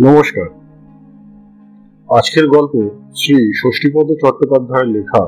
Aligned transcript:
নমস্কার। 0.00 0.46
আজকের 2.08 2.48
গল্প 2.48 2.88
শ্রী 3.14 3.52
ষষ্ঠীপদ 3.52 4.06
চট্টোপাধ্যায়ের 4.06 4.88
লেখা 4.88 5.24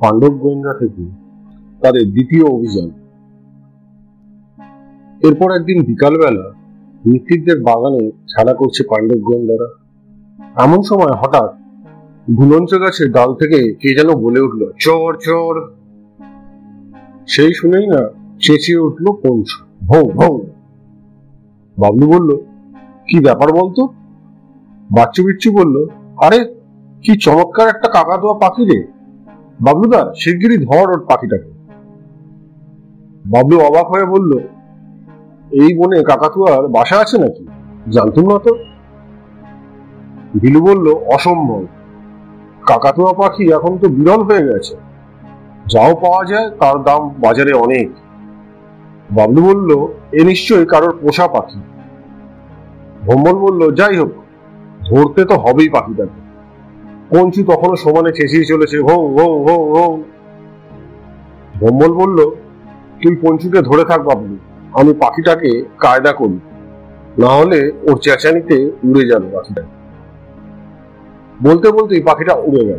পাণ্ডব 0.00 0.34
গোয়েন্দা 0.38 0.72
থেকে, 0.78 1.04
তাদের 1.80 2.02
দ্বিতীয় 2.02 2.44
অভিযান। 2.44 2.90
এরপর 5.28 5.52
একদিন 5.52 5.84
বিকালবেলা 5.84 6.52
মৃত্যুদের 7.06 7.62
বাগানে 7.62 8.10
খেলা 8.10 8.54
করছে 8.54 8.84
পাণ্ডব 8.84 9.18
গোয়েন্দারা। 9.18 9.68
এমন 10.64 10.82
সময় 10.82 11.12
হঠাৎ 11.12 11.50
গুলঞ্চ 12.36 12.80
গাছের 12.80 13.12
ডাল 13.12 13.34
থেকে 13.34 13.74
কে 13.74 13.94
যেন 13.94 14.14
বলে 14.14 14.40
উঠল, 14.40 14.72
চোর 14.78 15.18
চোর। 15.24 15.74
সেই 17.26 17.54
শুনেই 17.54 17.86
না 17.86 18.08
চেঁচিয়ে 18.40 18.78
উঠল 18.78 19.06
পঞ্চ 19.22 19.46
ভৌ 19.86 20.04
ভৌ। 20.08 20.38
বাবলু 21.78 22.06
বলল 22.06 22.49
কি 23.10 23.20
ব্যাপার 23.20 23.52
বলতো? 23.52 23.86
বাচ্চু 24.94 25.24
বিচ্ছু 25.24 25.52
বলল, 25.52 25.86
আরে, 26.16 26.44
কি 27.02 27.18
চমৎকার 27.18 27.68
একটা 27.68 27.88
কাকাতুয়া 27.88 28.34
পাখি 28.34 28.64
রে। 28.64 28.86
বাবলুদা, 29.60 30.12
শিগগিরই 30.16 30.64
ধর 30.64 30.90
ওর 30.90 31.06
পাখিটাকে। 31.08 31.50
বাবলু 33.26 33.60
অবাক 33.60 33.90
হয়ে 33.90 34.04
বলল, 34.04 34.38
এই 35.50 35.78
বনে 35.78 36.02
কাকাতুয়ার 36.02 36.68
বাসা 36.68 36.98
আছে 36.98 37.18
নাকি? 37.18 37.46
জানতুম 37.90 38.32
না 38.32 38.38
তো? 38.38 38.56
ভিলু 40.40 40.60
বলল, 40.60 40.88
অসম্ভব। 40.88 41.66
কাকাতুয়া 42.66 43.12
পাখি 43.12 43.52
এখন 43.52 43.78
তো 43.78 43.88
বিরল 43.88 44.22
হয়ে 44.22 44.46
গেছে। 44.46 44.76
যাও 45.66 45.94
পাওয়া 45.94 46.24
যায়, 46.24 46.50
তার 46.50 46.82
দাম 46.82 47.08
বাজারে 47.08 47.52
অনেক। 47.52 47.90
বাবলু 49.10 49.42
বলল, 49.42 49.86
এ 50.12 50.24
নিশ্চয়ই 50.24 50.66
কারোর 50.66 50.98
পোষা 51.02 51.28
পাখি। 51.28 51.60
ভম্বল 53.06 53.34
বলল, 53.34 53.74
যাই 53.74 53.96
হোক, 53.96 54.12
ধরতে 54.86 55.24
তো 55.24 55.34
হবেই 55.34 55.68
পাখিটাকে। 55.68 56.20
পঞ্চু 57.10 57.44
তখনও 57.44 57.76
সমানে 57.76 58.12
চেঁচিয়ে 58.12 58.44
চলেছে, 58.44 58.78
হৌ 58.78 59.00
হৌ 59.16 59.44
হৌ 59.44 59.74
হৌ। 59.74 60.02
ভম্বল 61.60 61.92
বলল, 61.92 62.30
তুই 63.02 63.16
পঞ্চুকে 63.22 63.62
ধরে 63.62 63.84
থাক 63.84 64.02
বাবলু, 64.02 64.36
আমি 64.72 64.94
পাখিটাকে 64.94 65.64
কায়দা 65.78 66.12
করি। 66.12 66.40
না 67.18 67.28
হলে 67.28 67.72
ওর 67.82 67.98
চেঁচানিতে 67.98 68.70
উড়ে 68.84 69.06
যাবে 69.06 69.28
পাখিটা। 69.32 69.62
বলতে 71.42 71.70
বলতেই 71.70 72.02
পাখিটা 72.02 72.34
উড়ে 72.34 72.64
গেল। 72.64 72.78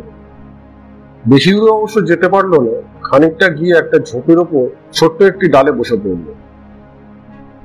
বেশি 1.26 1.50
দূরে 1.52 1.70
অবশ্য 1.70 2.06
যেতে 2.06 2.28
পারল 2.28 2.60
না, 2.60 2.80
খানিকটা 3.02 3.48
গিয়ে 3.48 3.78
একটা 3.78 3.98
ঝোপের 3.98 4.38
ওপর 4.38 4.66
ছোট্ট 4.92 5.22
একটি 5.22 5.48
ডালে 5.48 5.72
বসে 5.72 5.96
পড়ল। 5.96 6.34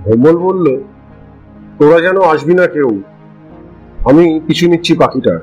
ভম্বল 0.06 0.38
বলল 0.38 0.78
তোরা 1.80 2.02
যেন 2.02 2.22
আসবি 2.22 2.54
না 2.54 2.68
কেউ। 2.68 3.02
আমি 4.06 4.40
পিছু 4.48 4.70
নিচ্ছি 4.70 4.94
পাখিটার 4.94 5.40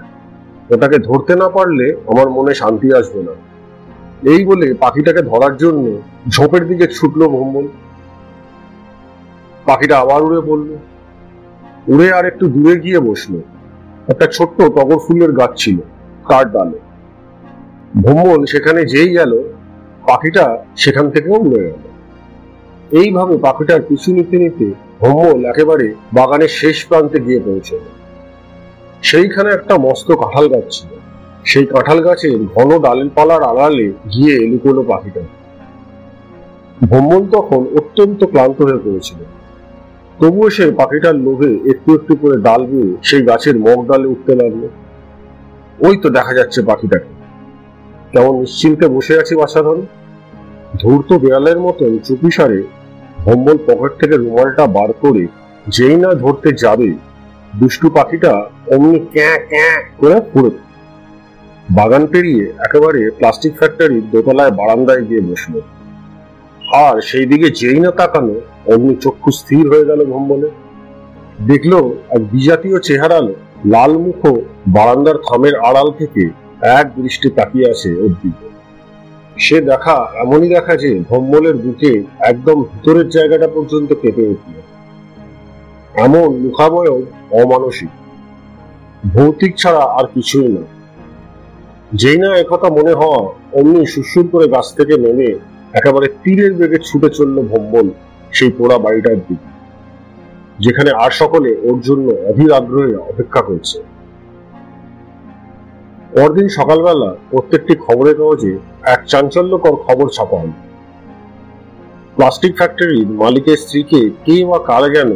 ওটাকে 0.70 0.98
ধরতে 0.98 1.34
না 1.36 1.48
পারলে 1.48 1.96
আমার 2.06 2.30
মনে 2.30 2.54
শান্তি 2.54 2.94
আসবে 2.94 3.22
না। 3.22 3.34
এই 4.32 4.44
বলে 4.44 4.74
পাখিটাকে 4.74 5.22
ধরার 5.22 5.56
জন্য 5.56 5.84
ঝোপের 6.28 6.68
দিকে 6.68 6.86
ছুটলো 6.86 7.28
ভম্বল 7.28 7.68
পাখিটা 9.64 9.98
আবার 9.98 10.22
উড়ে 10.22 10.40
পড়ল। 10.40 10.68
উড়ে 11.88 12.12
আর 12.12 12.24
একটু 12.26 12.48
দূরে 12.48 12.80
গিয়ে 12.80 13.00
বসল। 13.00 13.34
একটা 14.08 14.26
ছোট্ট 14.26 14.62
টগর 14.62 14.98
ফুলের 14.98 15.32
গাছ 15.32 15.52
ছিল 15.56 15.78
তার 16.28 16.52
ডালে। 16.52 16.78
ভম্বল 18.02 18.44
সেখানে 18.46 18.86
যেই 18.86 19.10
গেল, 19.12 19.42
পাখিটা 20.06 20.58
সেখান 20.76 21.10
থেকেও 21.10 21.34
উড়ে 21.34 21.60
গেল। 21.62 21.93
এইভাবে 22.94 23.34
পাখিটার 23.36 23.82
পিছু 23.82 24.08
নিতে 24.12 24.36
নিতে 24.38 24.66
ভম্বল 25.00 25.44
একেবারে 25.44 25.86
বাগানের 26.12 26.52
শেষ 26.60 26.76
প্রান্তে 26.88 27.18
গিয়ে 27.20 27.40
পৌঁছল 27.40 27.82
সেইখানে 29.02 29.48
একটা 29.50 29.74
মস্ত 29.78 30.08
কাঁঠাল 30.12 30.46
গাছ 30.48 30.66
ছিল। 30.70 30.90
সেই 31.44 31.66
কাঁঠাল 31.66 31.98
গাছের 32.00 32.38
ঘন 32.54 32.70
ডালপালার 32.78 33.42
আড়ালে 33.42 33.92
গিয়ে 34.12 34.34
লুকোলো 34.50 34.82
পাখিটা। 34.82 35.22
ভম্বল 36.88 37.22
তখন 37.32 37.60
অত্যন্ত 37.78 38.20
ক্লান্ত 38.24 38.58
হয়ে 38.62 38.80
পড়েছিল। 38.84 39.20
তবুও 40.20 40.50
সে 40.50 40.64
পাখিটার 40.70 41.16
লোভে 41.16 41.52
একটু 41.70 41.88
একটু 41.94 42.12
করে 42.16 42.36
ডাল 42.40 42.62
বেয়ে 42.66 42.90
সেই 43.02 43.22
গাছের 43.22 43.56
মগ 43.58 43.78
ডালে 43.88 44.06
উঠতে 44.06 44.32
লাগল। 44.34 44.62
ওই 45.86 45.94
তো 46.02 46.08
দেখা 46.08 46.32
যাচ্ছে 46.34 46.60
পাখিটাকে। 46.62 47.10
কেমন 48.12 48.34
নিশ্চিন্তে 48.40 48.86
বসে 48.88 49.14
আছে 49.18 49.34
বাসা 49.36 49.60
ধরে 49.62 49.82
ধূর্ত 50.82 51.10
বেড়ালের 51.12 51.58
মতন 51.58 51.98
চুপিসারে 51.98 52.62
ভম্বল 53.24 53.56
পকেট 53.68 53.92
থেকে 54.00 54.14
রুমালটা 54.16 54.64
বার 54.76 54.90
করে 55.02 55.24
যেই 55.66 55.96
না 56.04 56.10
ধরতে 56.22 56.48
যাবে, 56.62 56.90
দুষ্টু 57.60 57.86
পাখিটা 57.96 58.32
অমনি 58.74 58.98
ক্যাঁ 59.14 59.38
ক্যাঁ 59.50 59.76
করে 59.98 60.18
পড়ে 60.32 60.50
বাগান 61.68 62.04
পেরিয়ে 62.06 62.44
একেবারে 62.66 63.00
প্লাস্টিক 63.18 63.52
ফ্যাক্টরির 63.58 64.04
দোতলায় 64.12 64.52
বারান্দায় 64.60 65.02
গিয়ে 65.08 65.22
বসল। 65.28 65.54
আর 66.84 66.94
সেই 67.00 67.26
দিকে 67.26 67.48
যেই 67.60 67.78
না 67.84 67.90
তাকানো 67.90 68.34
অমনি 68.72 68.94
চক্ষু 69.04 69.30
স্থির 69.40 69.64
হয়ে 69.72 69.88
গেল 69.90 70.00
ভম্বলে। 70.12 70.48
দেখল 71.50 71.72
এক 72.14 72.22
বিজাতীয় 72.32 72.78
চেহারালো 72.80 73.34
লাল 73.66 73.92
মুখ 74.04 74.20
বারান্দার 74.76 75.16
থামের 75.26 75.54
আড়াল 75.68 75.88
থেকে 76.00 76.22
এক 76.80 76.86
দৃষ্টি 76.98 77.28
তাকিয়ে 77.38 77.70
আছে 77.70 77.90
ওর 78.02 78.12
দিকে 78.22 78.46
সে 79.38 79.56
দেখা, 79.60 79.96
এমনই 80.22 80.48
দেখা 80.48 80.74
যে 80.76 80.90
ভম্বলের 81.08 81.56
বুকে 81.56 81.92
একদম 82.30 82.56
ভিতরের 82.70 83.08
জায়গাটা 83.08 83.48
পর্যন্ত 83.56 83.90
কেঁপে 84.02 84.24
উঠল। 84.32 84.54
এমন 86.06 86.28
মুখাময় 86.44 86.90
অমানসিক। 87.42 87.92
ভৌতিক 89.14 89.52
ছাড়া 89.56 89.82
আর 89.98 90.06
কিছুই 90.14 90.48
না। 90.56 90.62
যেই 91.92 92.18
না 92.22 92.28
একথা 92.36 92.68
মনে 92.78 92.92
হওয়া 93.00 93.20
অমনি 93.58 93.86
সুসুর 93.86 94.26
করে 94.32 94.46
গাছ 94.54 94.66
থেকে 94.78 94.94
নেমে 95.04 95.30
একেবারে 95.78 96.06
তীরের 96.22 96.52
বেগে 96.58 96.78
ছুটে 96.88 97.08
চলল 97.18 97.36
ভম্বল 97.50 97.86
সেই 98.32 98.50
পোড়া 98.58 98.76
বাড়িটার 98.84 99.18
দিকে, 99.26 99.48
যেখানে 100.64 100.90
আর 101.04 101.12
সকলে 101.20 101.50
ওর 101.68 101.78
জন্য 101.88 102.06
অধীর 102.30 102.50
আগ্রহে 102.58 102.94
অপেক্ষা 103.10 103.42
করছে। 103.48 103.78
পরদিন 106.14 106.48
সকালবেলা 106.48 107.16
প্রত্যেকটি 107.30 107.74
খবরের 107.76 108.16
কাগজে 108.16 108.58
এক 108.82 109.06
চাঞ্চল্যকর 109.06 109.76
খবর 109.76 110.08
ছাপা 110.08 110.36
হল 110.40 110.52
প্লাস্টিক 112.16 112.56
ফ্যাক্টরির 112.56 113.06
মালিকের 113.06 113.56
স্ত্রীকে 113.56 114.10
কে 114.10 114.44
বা 114.44 114.58
কারা 114.58 114.88
যেন 114.88 115.10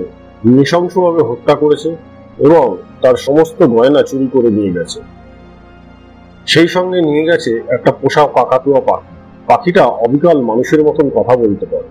নৃশংসভাবে 0.46 1.22
হত্যা 1.22 1.54
করেছে 1.54 1.96
এবং 2.38 2.76
তার 3.02 3.16
সমস্ত 3.16 3.62
গয়না 3.66 4.02
চুরি 4.02 4.28
করে 4.32 4.50
নিয়ে 4.50 4.72
গেছে। 4.72 5.00
সেই 6.46 6.68
সঙ্গে 6.68 7.00
নিয়ে 7.00 7.24
গেছে 7.24 7.62
একটা 7.68 7.92
পোষা 7.92 8.28
কাকাতুয়া 8.34 8.80
পাখি। 8.80 9.14
পাখিটা 9.46 9.84
অবিকাল 9.84 10.40
মানুষের 10.40 10.84
মতন 10.84 11.10
কথা 11.10 11.36
বলতে 11.36 11.66
পারে। 11.66 11.88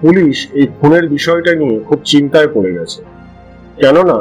পুলিশ 0.00 0.48
এই 0.52 0.66
খুনের 0.80 1.08
বিষয়টা 1.08 1.54
নিয়ে 1.54 1.80
খুব 1.80 2.00
চিন্তায় 2.04 2.48
পড়ে 2.48 2.72
গেছে। 2.72 3.02
কেননা 3.76 4.18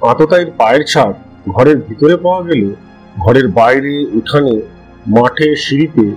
আততায়ীর 0.00 0.50
পায়ের 0.58 0.84
ছাপ 0.84 1.14
ঘরের 1.46 1.76
ভিতরে 1.76 2.16
পাওয়া 2.16 2.42
গেলে 2.42 2.74
ঘরের 3.20 3.48
বাইরে, 3.48 4.06
উঠানে, 4.12 4.60
মাঠে, 5.06 5.56
সিঁড়িতে 5.56 6.10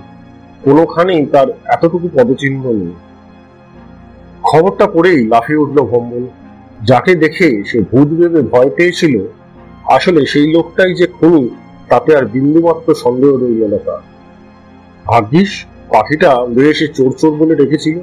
কোনোখানেই 0.64 1.26
তার 1.26 1.48
এতটুকু 1.48 2.08
পদচিহ্ন 2.14 2.72
নেই। 2.72 2.92
খবরটা 4.42 4.86
পড়েই 4.86 5.26
লাফিয়ে 5.26 5.58
উঠল 5.58 5.82
ভম্বল। 5.82 6.26
যাকে 6.84 7.14
দেখে 7.14 7.62
সে 7.64 7.80
ভূত 7.80 8.08
ভেবে 8.08 8.42
ভয় 8.42 8.70
পেয়েছিল, 8.70 9.26
আসলে 9.84 10.26
সেই 10.26 10.52
লোকটাই 10.52 10.94
যে 10.94 11.06
খুনি, 11.06 11.48
তাতে 11.88 12.16
আর 12.16 12.24
বিন্দুমাত্র 12.24 12.94
সন্দেহ 12.94 13.30
রইল 13.30 13.66
না 13.66 13.76
তার। 13.76 14.02
ভাগ্যিস, 15.04 15.66
পাখিটা 15.88 16.34
উড়ে 16.42 16.70
এসে 16.70 16.86
চোর 16.88 17.12
চোর 17.12 17.30
বলে 17.30 17.54
রেখেছিল 17.54 18.00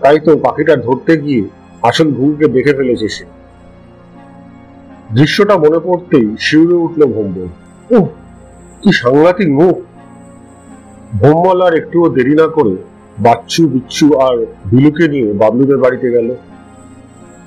তাই 0.00 0.20
তো 0.20 0.36
পাখিটা 0.36 0.76
ধরতে 0.76 1.16
গিয়ে 1.16 1.42
আসল 1.82 2.10
ভুলকে 2.10 2.48
দেখে 2.48 2.74
ফেলেছে 2.74 3.08
সে। 3.08 3.24
দৃশ্যটা 5.14 5.56
মনে 5.56 5.78
পড়তেই 5.78 6.36
শিউরে 6.40 6.74
উঠল 6.74 7.04
ভম্বল। 7.04 7.48
ও 7.96 8.04
কি 8.82 8.92
সাংঘাতিক 8.92 9.48
মুখ। 9.48 9.78
ভম্বল 11.22 11.62
আর 11.62 11.74
একটুও 11.74 12.08
দেরি 12.08 12.34
না 12.34 12.46
করে 12.46 12.76
বাচ্চু 13.18 13.68
বিচ্ছু 13.68 14.18
আর 14.18 14.46
বিলুকে 14.66 15.08
নিয়ে 15.08 15.32
বাবলুদের 15.32 15.78
বাড়িতে 15.78 16.10
গেল। 16.10 16.34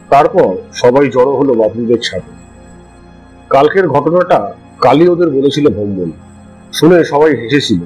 তারপর 0.09 0.55
সবাই 0.73 1.09
জড়ো 1.09 1.37
হলো 1.37 1.53
বাবলুদের 1.53 1.97
ছাদে। 1.99 2.31
কালকের 3.49 3.87
ঘটনাটা 3.87 4.53
কালি 4.81 5.07
ওদের 5.07 5.29
বলেছিল 5.29 5.69
ভম্বল। 5.69 6.11
শুনে 6.73 7.03
সবাই 7.03 7.35
হেসেছিল। 7.35 7.79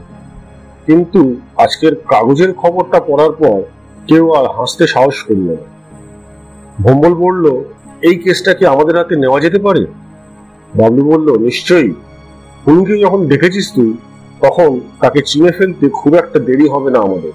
কিন্তু 0.85 1.35
আজকের 1.57 1.95
কাগজের 1.95 2.53
খবরটা 2.53 2.99
পড়ার 2.99 3.31
পর 3.31 3.61
কেউ 4.07 4.33
আর 4.33 4.45
হাসতে 4.45 4.87
সাহস 4.87 5.23
করল 5.23 5.39
না। 5.39 5.55
ভম্বল 6.83 7.13
বলল 7.13 7.63
এই 8.01 8.15
কেসটা 8.15 8.53
কি 8.53 8.65
আমাদের 8.65 8.97
হাতে 8.97 9.15
নেওয়া 9.15 9.39
যেতে 9.39 9.59
পারে? 9.59 9.85
বাবলু 10.75 11.03
বলল, 11.03 11.37
নিশ্চয়ই। 11.37 11.93
খুনকে 12.65 12.99
যখন 12.99 13.27
দেখেছিস 13.27 13.71
তুই, 13.75 13.93
তখন 14.41 14.79
তাকে 15.01 15.21
চিনে 15.25 15.51
ফেলতে 15.51 15.89
খুব 15.89 16.15
একটা 16.15 16.39
দেরি 16.39 16.67
হবে 16.67 16.91
না 16.91 16.99
আমাদের। 16.99 17.31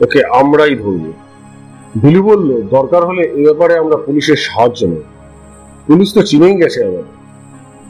ওকে 0.00 0.22
আমরাই 0.24 0.74
ধরব। 0.74 1.12
বিলু 1.94 2.22
বলল, 2.22 2.62
দরকার 2.62 3.04
হলে 3.04 3.22
এ 3.22 3.44
ব্যাপারে 3.44 3.76
আমরা 3.76 3.96
পুলিশের 3.96 4.36
সাহায্য 4.36 4.86
নেব। 4.86 5.02
পুলিশ 5.86 6.14
তো 6.14 6.22
চিনেই 6.22 6.56
গেছে 6.56 6.84
আমার 6.84 7.02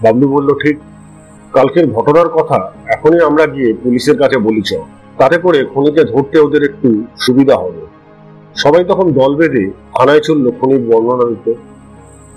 বাবলু 0.02 0.28
বলল, 0.28 0.54
ঠিক। 0.54 0.78
কালকের 1.52 1.90
ঘটনার 1.90 2.28
কথা 2.28 2.72
এখনই 2.86 3.20
আমরা 3.20 3.46
গিয়ে 3.46 3.74
পুলিশের 3.74 4.18
কাছে 4.18 4.38
বলি 4.38 4.62
চ 4.62 4.72
তাতে 5.18 5.38
করে 5.38 5.64
খনিকে 5.64 6.04
ধরতে 6.04 6.38
ওদের 6.38 6.64
একটু 6.64 7.04
সুবিধা 7.18 7.56
হবে। 7.56 7.97
সবাই 8.58 8.84
তখন 8.84 9.12
দল 9.12 9.34
বেঁধে 9.34 9.70
থানায় 9.98 10.20
চলল 10.20 10.50
খনির 10.50 10.82
বর্ণনা 10.88 11.28
দিতে 11.28 11.54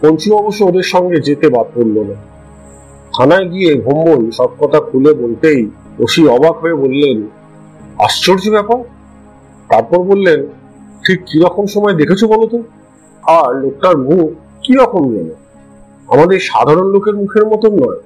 পঞ্চু 0.01 0.35
অবশ্য 0.35 0.63
ওদের 0.63 0.83
সঙ্গে 0.83 1.18
যেতে 1.21 1.50
বাদ 1.50 1.68
পড়ল 1.75 1.97
না। 2.09 2.15
থানায় 3.18 3.50
গিয়ে 3.50 3.71
ভ্রমণ 3.75 4.31
সব 4.31 4.50
কথা 4.59 4.79
খুলে 4.79 5.13
বলতেই 5.13 5.69
ওসি 6.00 6.27
অবাক 6.27 6.56
হয়ে 6.59 6.73
বললেন, 6.73 7.18
আশ্চর্য 7.97 8.50
ব্যাপার। 8.50 8.83
তারপর 9.69 10.00
বললেন, 10.00 10.45
ঠিক 11.06 11.19
কীরকম 11.25 11.65
সময় 11.65 11.94
দেখেছ 11.94 12.24
বলো 12.24 12.47
তো? 12.47 12.63
আর 13.24 13.56
লোকটার 13.56 13.97
মুখ 13.97 14.31
কীরকম 14.63 15.15
যেন? 15.15 15.29
আমাদের 16.07 16.39
সাধারণ 16.39 16.88
লোকের 16.88 17.15
মুখের 17.15 17.45
মতন 17.45 17.74
নয়। 17.74 18.00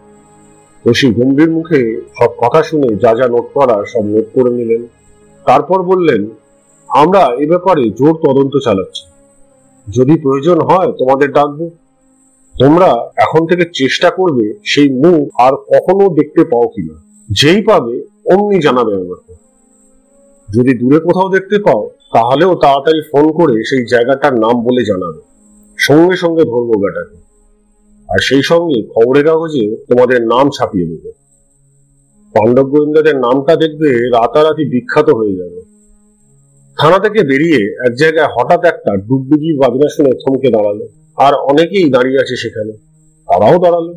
ওসি 0.92 1.14
গম্ভীর 1.14 1.52
মুখে 1.52 2.02
সব 2.20 2.30
কথা 2.38 2.64
শুনে 2.64 2.96
যা 2.96 3.16
যা 3.16 3.28
নোট 3.28 3.46
করা 3.54 3.84
সব 3.88 4.06
নোট 4.06 4.26
করে 4.34 4.50
নিলেন। 4.50 4.88
তারপর 5.46 5.84
বললেন 5.84 6.28
আমরা 6.96 7.20
এ 7.20 7.46
ব্যাপারে 7.48 7.90
জোর 7.90 8.14
তদন্ত 8.14 8.58
চালাচ্ছি। 8.64 9.04
যদি 9.88 10.20
প্রয়োজন 10.22 10.62
হয় 10.62 10.92
তোমাদের 10.92 11.32
ডাকবো। 11.32 11.70
তোমরা 12.60 13.12
এখন 13.18 13.48
থেকে 13.48 13.70
চেষ্টা 13.74 14.10
করবে 14.10 14.54
সেই 14.64 14.90
মুখ 14.90 15.42
আর 15.42 15.54
কখনো 15.54 16.10
দেখতে 16.10 16.44
পাও 16.44 16.68
কিনা। 16.68 16.96
যেই 17.30 17.62
পাবে 17.62 18.04
অমনি 18.26 18.60
জানাবে 18.62 18.96
আমাকে। 18.96 19.34
যদি 20.50 20.78
দূরে 20.78 21.00
কোথাও 21.00 21.30
দেখতে 21.30 21.60
পাও, 21.60 21.90
তাহলেও 22.14 22.56
তাড়াতাড়ি 22.56 23.02
ফোন 23.12 23.32
করে 23.32 23.64
সেই 23.64 23.86
জায়গাটার 23.86 24.40
নাম 24.40 24.64
বলে 24.64 24.86
জানাবে। 24.86 25.22
সঙ্গে 25.78 26.16
সঙ্গে 26.16 26.44
ধরবো 26.44 26.74
বেটাকে 26.80 27.18
আর 28.10 28.20
সেই 28.22 28.42
সঙ্গে 28.44 28.88
খবরের 28.96 29.26
কাগজে 29.26 29.86
তোমাদের 29.90 30.22
নাম 30.22 30.50
ছাপিয়ে 30.50 30.88
দেবে। 30.88 31.12
পাণ্ডব 32.34 32.70
গোয়েন্দাদের 32.70 33.16
নামটা 33.16 33.56
দেখবে 33.56 33.90
রাতারাতি 33.90 34.70
বিখ্যাত 34.70 35.10
হয়ে 35.10 35.36
যাবে। 35.36 35.55
থানা 36.80 37.00
থেকে 37.00 37.24
বেরিয়ে 37.24 37.88
এক 37.88 37.96
জায়গায় 37.96 38.28
হঠাৎ 38.28 38.66
একটা 38.66 38.98
ডুগডুগি 38.98 39.58
বাজনা 39.58 39.90
শুনে 39.96 40.12
থমকে 40.12 40.52
দাঁড়াল। 40.52 40.88
আর 41.18 41.34
অনেকেই 41.34 41.92
দাঁড়িয়ে 41.92 42.20
আছে 42.20 42.36
সেখানে। 42.36 42.72
তারাও 43.28 43.60
দাঁড়াল। 43.60 43.94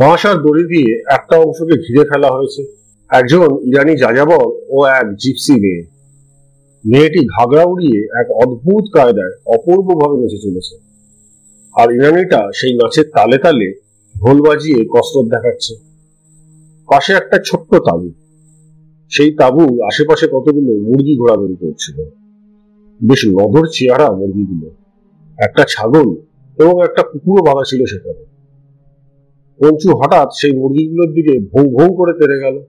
বাঁশ 0.00 0.26
আর 0.26 0.34
দড়ি 0.34 0.64
দিয়ে 0.64 1.02
একটা 1.10 1.38
অংশকে 1.38 1.78
ঘিরে 1.78 2.04
ফেলা 2.04 2.30
হয়েছে। 2.30 2.66
একজন 3.10 3.58
ইরানি 3.68 3.96
যাযাবর 3.96 4.50
ও 4.68 4.84
এক 4.84 5.14
জিপসি 5.14 5.52
মেয়ে। 5.52 5.86
মেয়েটি 6.84 7.26
ঘাগড়া 7.26 7.64
উড়িয়ে 7.64 8.20
এক 8.20 8.30
অদ্ভুত 8.30 8.84
কায়দায় 8.92 9.32
অপূর্বভাবে 9.46 10.22
নেচে 10.22 10.38
চলেছে। 10.38 10.76
আর 11.74 11.92
ইরানিটা 11.92 12.50
সেই 12.54 12.74
নাচের 12.74 13.04
তালে 13.04 13.38
তালে 13.38 13.74
ঢোল 14.18 14.42
বাজিয়ে 14.42 14.84
কসরত 14.90 15.26
দেখাচ্ছে। 15.26 15.74
পাশে 16.88 17.12
একটা 17.12 17.38
ছোট্ট 17.46 17.74
তাবু 17.74 18.10
সেই 19.12 19.32
তাবু 19.32 19.84
আশেপাশে 19.84 20.26
কতগুলো 20.26 20.72
মুরগি 20.82 21.16
ঘোরাঘুরি 21.18 21.56
করছিল? 21.56 22.04
বেশ 23.08 23.28
নদর 23.28 23.66
চেহারা 23.72 24.16
মুরগিগুলো। 24.16 24.70
একটা 25.44 25.64
ছাগল 25.68 26.14
এবং 26.58 26.84
একটা 26.84 27.02
কুকুরও 27.02 27.42
বাঁধা 27.42 27.62
ছিল 27.66 27.84
সেখানে। 27.84 28.24
পঞ্চু 29.60 29.90
হঠাৎ 29.90 30.28
সেই 30.36 30.52
মুরগিগুলোর 30.52 31.14
দিকে 31.14 31.38
ভৌ 31.38 31.68
ভৌ 31.68 31.94
করে 31.94 32.12
তেরে 32.12 32.38
গেল। 32.38 32.64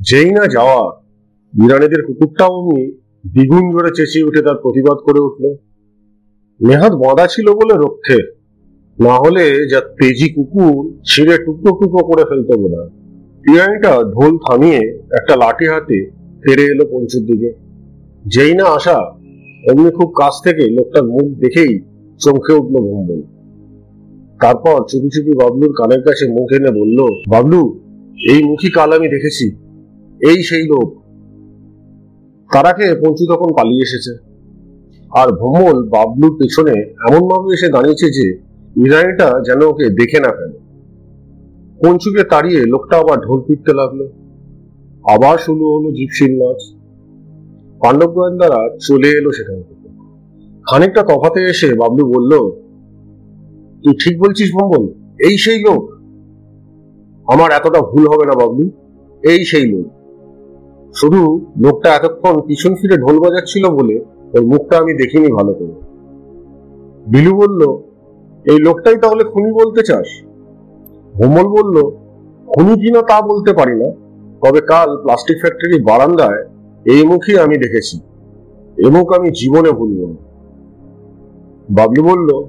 যেই 0.00 0.30
না 0.30 0.46
যাওয়া 0.46 1.02
ইরানিদের 1.66 2.04
কুকুরটাও 2.06 2.50
অমনি 2.50 2.92
দ্বিগুণ 3.32 3.70
জোরে 3.72 3.90
চেঁচিয়ে 3.96 4.24
উঠে 4.24 4.42
তার 4.42 4.56
প্রতিবাদ 4.56 4.98
করে 4.98 5.20
উঠল। 5.20 5.54
নেহাত 6.68 6.92
বাঁধা 6.92 7.26
ছিল 7.26 7.52
বলে 7.52 7.74
রক্ষে। 7.74 8.36
না 8.98 9.16
হলে 9.16 9.68
যা 9.68 9.80
তেজি 9.80 10.34
কুকুর 10.34 11.00
ছিঁড়ে 11.04 11.38
টুকরো 11.38 11.76
টুকরো 11.76 12.12
করে 12.12 12.24
ফেলতো 12.24 12.58
বোধ 12.58 13.05
ইরানিটা 13.54 13.92
ঢোল 14.02 14.38
থামিয়ে 14.38 14.80
একটা 15.12 15.36
লাঠি 15.36 15.66
হাতে 15.66 16.10
ফেরে 16.42 16.64
এলো 16.64 16.84
পঞ্চুর 16.90 17.22
দিকে। 17.22 17.52
যেই 18.24 18.54
না 18.54 18.64
আসা, 18.64 18.98
অমনি 19.70 19.90
খুব 19.90 20.12
কাছ 20.16 20.34
থেকে 20.44 20.70
লোকটার 20.70 21.04
মুখ 21.04 21.26
দেখেই 21.38 21.80
চমকে 22.18 22.52
উঠল 22.52 22.74
ভম্বল। 22.76 23.22
তারপর 24.40 24.84
চুপি 24.88 25.08
চুপি 25.08 25.32
বাবলুর 25.36 25.72
কানের 25.78 26.02
কাছে 26.02 26.28
মুখ 26.28 26.52
এনে 26.52 26.70
বলল, 26.70 26.98
বাবলু, 27.28 27.80
এই 28.32 28.44
মুখী 28.44 28.70
কাল 28.70 28.92
আমি 28.92 29.08
দেখেছি। 29.08 29.46
এই 30.20 30.42
সেই 30.42 30.62
লোক। 30.62 30.88
তারাকে 32.52 32.94
পঞ্চু 32.94 33.24
তখন 33.34 33.52
পালিয়ে 33.52 33.82
এসেছে। 33.82 34.12
আর 35.10 35.28
ভ্রমল 35.32 35.88
বাবলুর 35.88 36.36
পেছনে 36.38 36.74
এমন 37.08 37.28
ভাবে 37.28 37.54
এসে 37.54 37.68
দাঁড়িয়েছে 37.68 38.06
যে 38.06 38.26
ইরানিটা 38.86 39.40
যেন 39.46 39.62
ওকে 39.62 39.84
দেখে 39.88 40.20
না 40.20 40.28
ফেলে। 40.28 40.65
পঞ্চুকে 41.80 42.22
তাড়িয়ে 42.32 42.60
লোকটা 42.72 42.94
আবার 43.02 43.18
ঢোল 43.26 43.40
পিটতে 43.46 43.72
লাগল। 43.80 44.00
আবার 45.04 45.36
শুরু 45.46 45.64
হলো 45.74 45.88
জিপসির 45.98 46.32
নাচ 46.40 46.60
পাণ্ডব 47.80 48.10
গোয়েন্দারা 48.16 48.60
চলে 48.86 49.08
এলো 49.18 49.30
সেখান 49.38 49.58
থেকে। 49.68 49.88
খানিকটা 50.68 51.02
তফাতে 51.10 51.40
এসে 51.52 51.68
বাবলু 51.74 52.02
বলল, 52.14 52.32
তুই 53.82 53.94
ঠিক 54.02 54.14
বলছিস 54.22 54.48
ভম্বল 54.56 54.84
এই 55.26 55.34
সেই 55.44 55.58
লোক? 55.66 55.82
আমার 57.26 57.50
এতটা 57.58 57.80
ভুল 57.90 58.04
হবে 58.12 58.24
না 58.30 58.34
বাবলু, 58.42 58.64
এই 59.22 59.40
সেই 59.44 59.66
লোক। 59.72 59.86
শুধু 60.94 61.20
লোকটা 61.64 61.88
এতক্ষণ 61.94 62.34
পিছন 62.46 62.72
ফিরে 62.74 62.96
ঢোল 62.96 63.16
বাজাচ্ছিল 63.24 63.64
বলে 63.68 63.96
ওর 64.34 64.42
মুখটা 64.50 64.74
আমি 64.78 64.92
দেখিনি 64.94 65.28
ভালো 65.32 65.52
করে। 65.58 65.74
বিলু 67.06 67.32
বলল, 67.42 67.62
এই 68.44 68.58
লোকটাই 68.66 68.96
তাহলে 69.02 69.22
খুনি 69.24 69.50
বলতে 69.52 69.80
চাস? 69.82 70.08
ভোমল 71.16 71.46
বলল 71.46 71.90
খুনি 72.46 72.74
কিনা 72.76 73.02
তা 73.02 73.22
বলতে 73.22 73.52
পারি 73.52 73.74
না। 73.80 73.88
তবে 74.42 74.60
কাল 74.60 74.96
প্লাস্টিক 74.96 75.36
ফ্যাক্টরি 75.40 75.82
বারান্দায় 75.82 76.44
এই 76.84 77.06
মুখই 77.06 77.38
আমি 77.38 77.56
দেখেছি। 77.58 78.00
এ 78.86 78.90
মুখ 78.90 79.12
আমি 79.12 79.30
জীবনে 79.30 79.70
ভুলব 79.70 80.08
না। 80.08 80.26
বাবলু 81.70 82.02
বলল, 82.02 82.44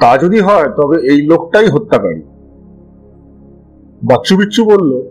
তা 0.00 0.18
যদি 0.18 0.40
হয়, 0.40 0.68
তবে 0.68 0.96
এই 0.96 1.26
লোকটাই 1.26 1.68
হত্যাকারী। 1.68 2.22
বাচ্চু 4.02 4.36
বিচ্ছু 4.36 4.64
বলল, 4.64 5.02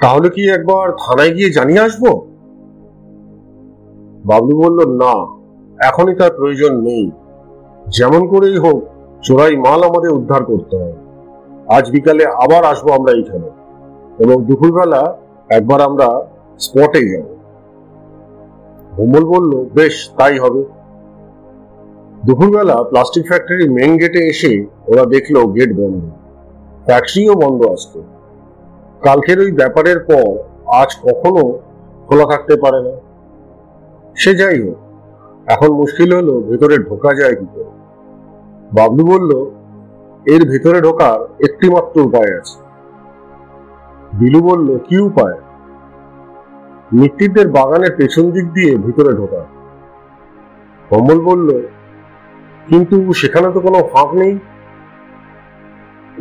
তাহলে 0.00 0.30
কি 0.30 0.50
একবার 0.50 0.92
থানায় 0.92 1.34
গিয়ে 1.34 1.50
জানিয়ে 1.50 1.80
আসব? 1.80 2.20
বাবলু 4.24 4.56
বলল, 4.58 4.78
না, 4.96 5.14
এখনই 5.88 6.14
তার 6.14 6.30
প্রয়োজন 6.30 6.80
নেই। 6.80 7.10
যেমন 7.88 8.28
করেই 8.28 8.58
হোক, 8.58 8.82
চোরাই 9.22 9.56
মাল 9.56 9.82
আমাদের 9.82 10.10
উদ্ধার 10.10 10.44
করতে 10.44 10.76
হবে। 10.76 11.07
আজ 11.68 11.90
বিকালে 11.90 12.26
আবার 12.26 12.64
আসব 12.64 12.90
আমরা 12.90 13.12
এইখানে। 13.12 13.48
এবং 14.18 14.44
দুপুরবেলা 14.44 15.16
একবার 15.48 15.80
আমরা 15.80 16.26
স্পটে 16.58 17.00
যাব। 17.10 17.26
ভোমল 18.96 19.24
বলল, 19.24 19.64
বেশ, 19.74 20.10
তাই 20.18 20.38
হবে। 20.38 20.64
দুপুরবেলা 22.26 22.82
প্লাস্টিক 22.82 23.26
ফ্যাক্টরি 23.26 23.68
মেন 23.68 23.96
গেটে 23.96 24.18
এসে 24.18 24.66
ওরা 24.88 25.04
দেখল 25.04 25.46
গেট 25.46 25.76
বন্ধ। 25.76 26.02
ফ্যাক্টরিও 26.84 27.34
বন্ধ 27.34 27.66
আসতো 27.66 28.02
কালকের 29.00 29.38
ওই 29.40 29.52
ব্যাপারের 29.52 29.98
পর 29.98 30.38
আজ 30.72 30.96
কখনো 31.02 31.58
খোলা 32.06 32.24
থাকতে 32.24 32.56
পারে 32.56 32.82
না। 32.82 32.90
সে 34.16 34.34
যাই 34.34 34.62
হোক, 34.62 34.76
এখন 35.46 35.68
মুশকিল 35.72 36.16
হলো 36.16 36.40
ভেতরে 36.40 36.76
ঢোকা 36.78 37.14
যায় 37.14 37.34
কি 37.34 37.46
করে। 37.54 37.64
বাবলু 38.72 39.06
বলল 39.06 39.57
এর 40.26 40.42
ভেতরে 40.50 40.80
ঢোকার 40.80 41.18
একটি 41.44 41.70
মাত্র 41.70 42.00
উপায় 42.00 42.30
আছে। 42.40 42.58
বিলু 44.12 44.40
বলল, 44.42 44.78
কি 44.78 44.98
উপায়? 44.98 45.36
মিত্তিরদের 46.92 47.48
বাগানের 47.48 47.96
পেছন 47.96 48.30
দিক 48.30 48.46
দিয়ে 48.52 48.76
ভিতরে 48.76 49.12
ঢোকা। 49.12 49.42
কমল 50.90 51.18
বলল, 51.20 51.48
কিন্তু 52.68 53.12
সেখানে 53.12 53.52
তো 53.52 53.60
কোনো 53.60 53.78
ফাঁক 53.92 54.14
নেই। 54.14 54.38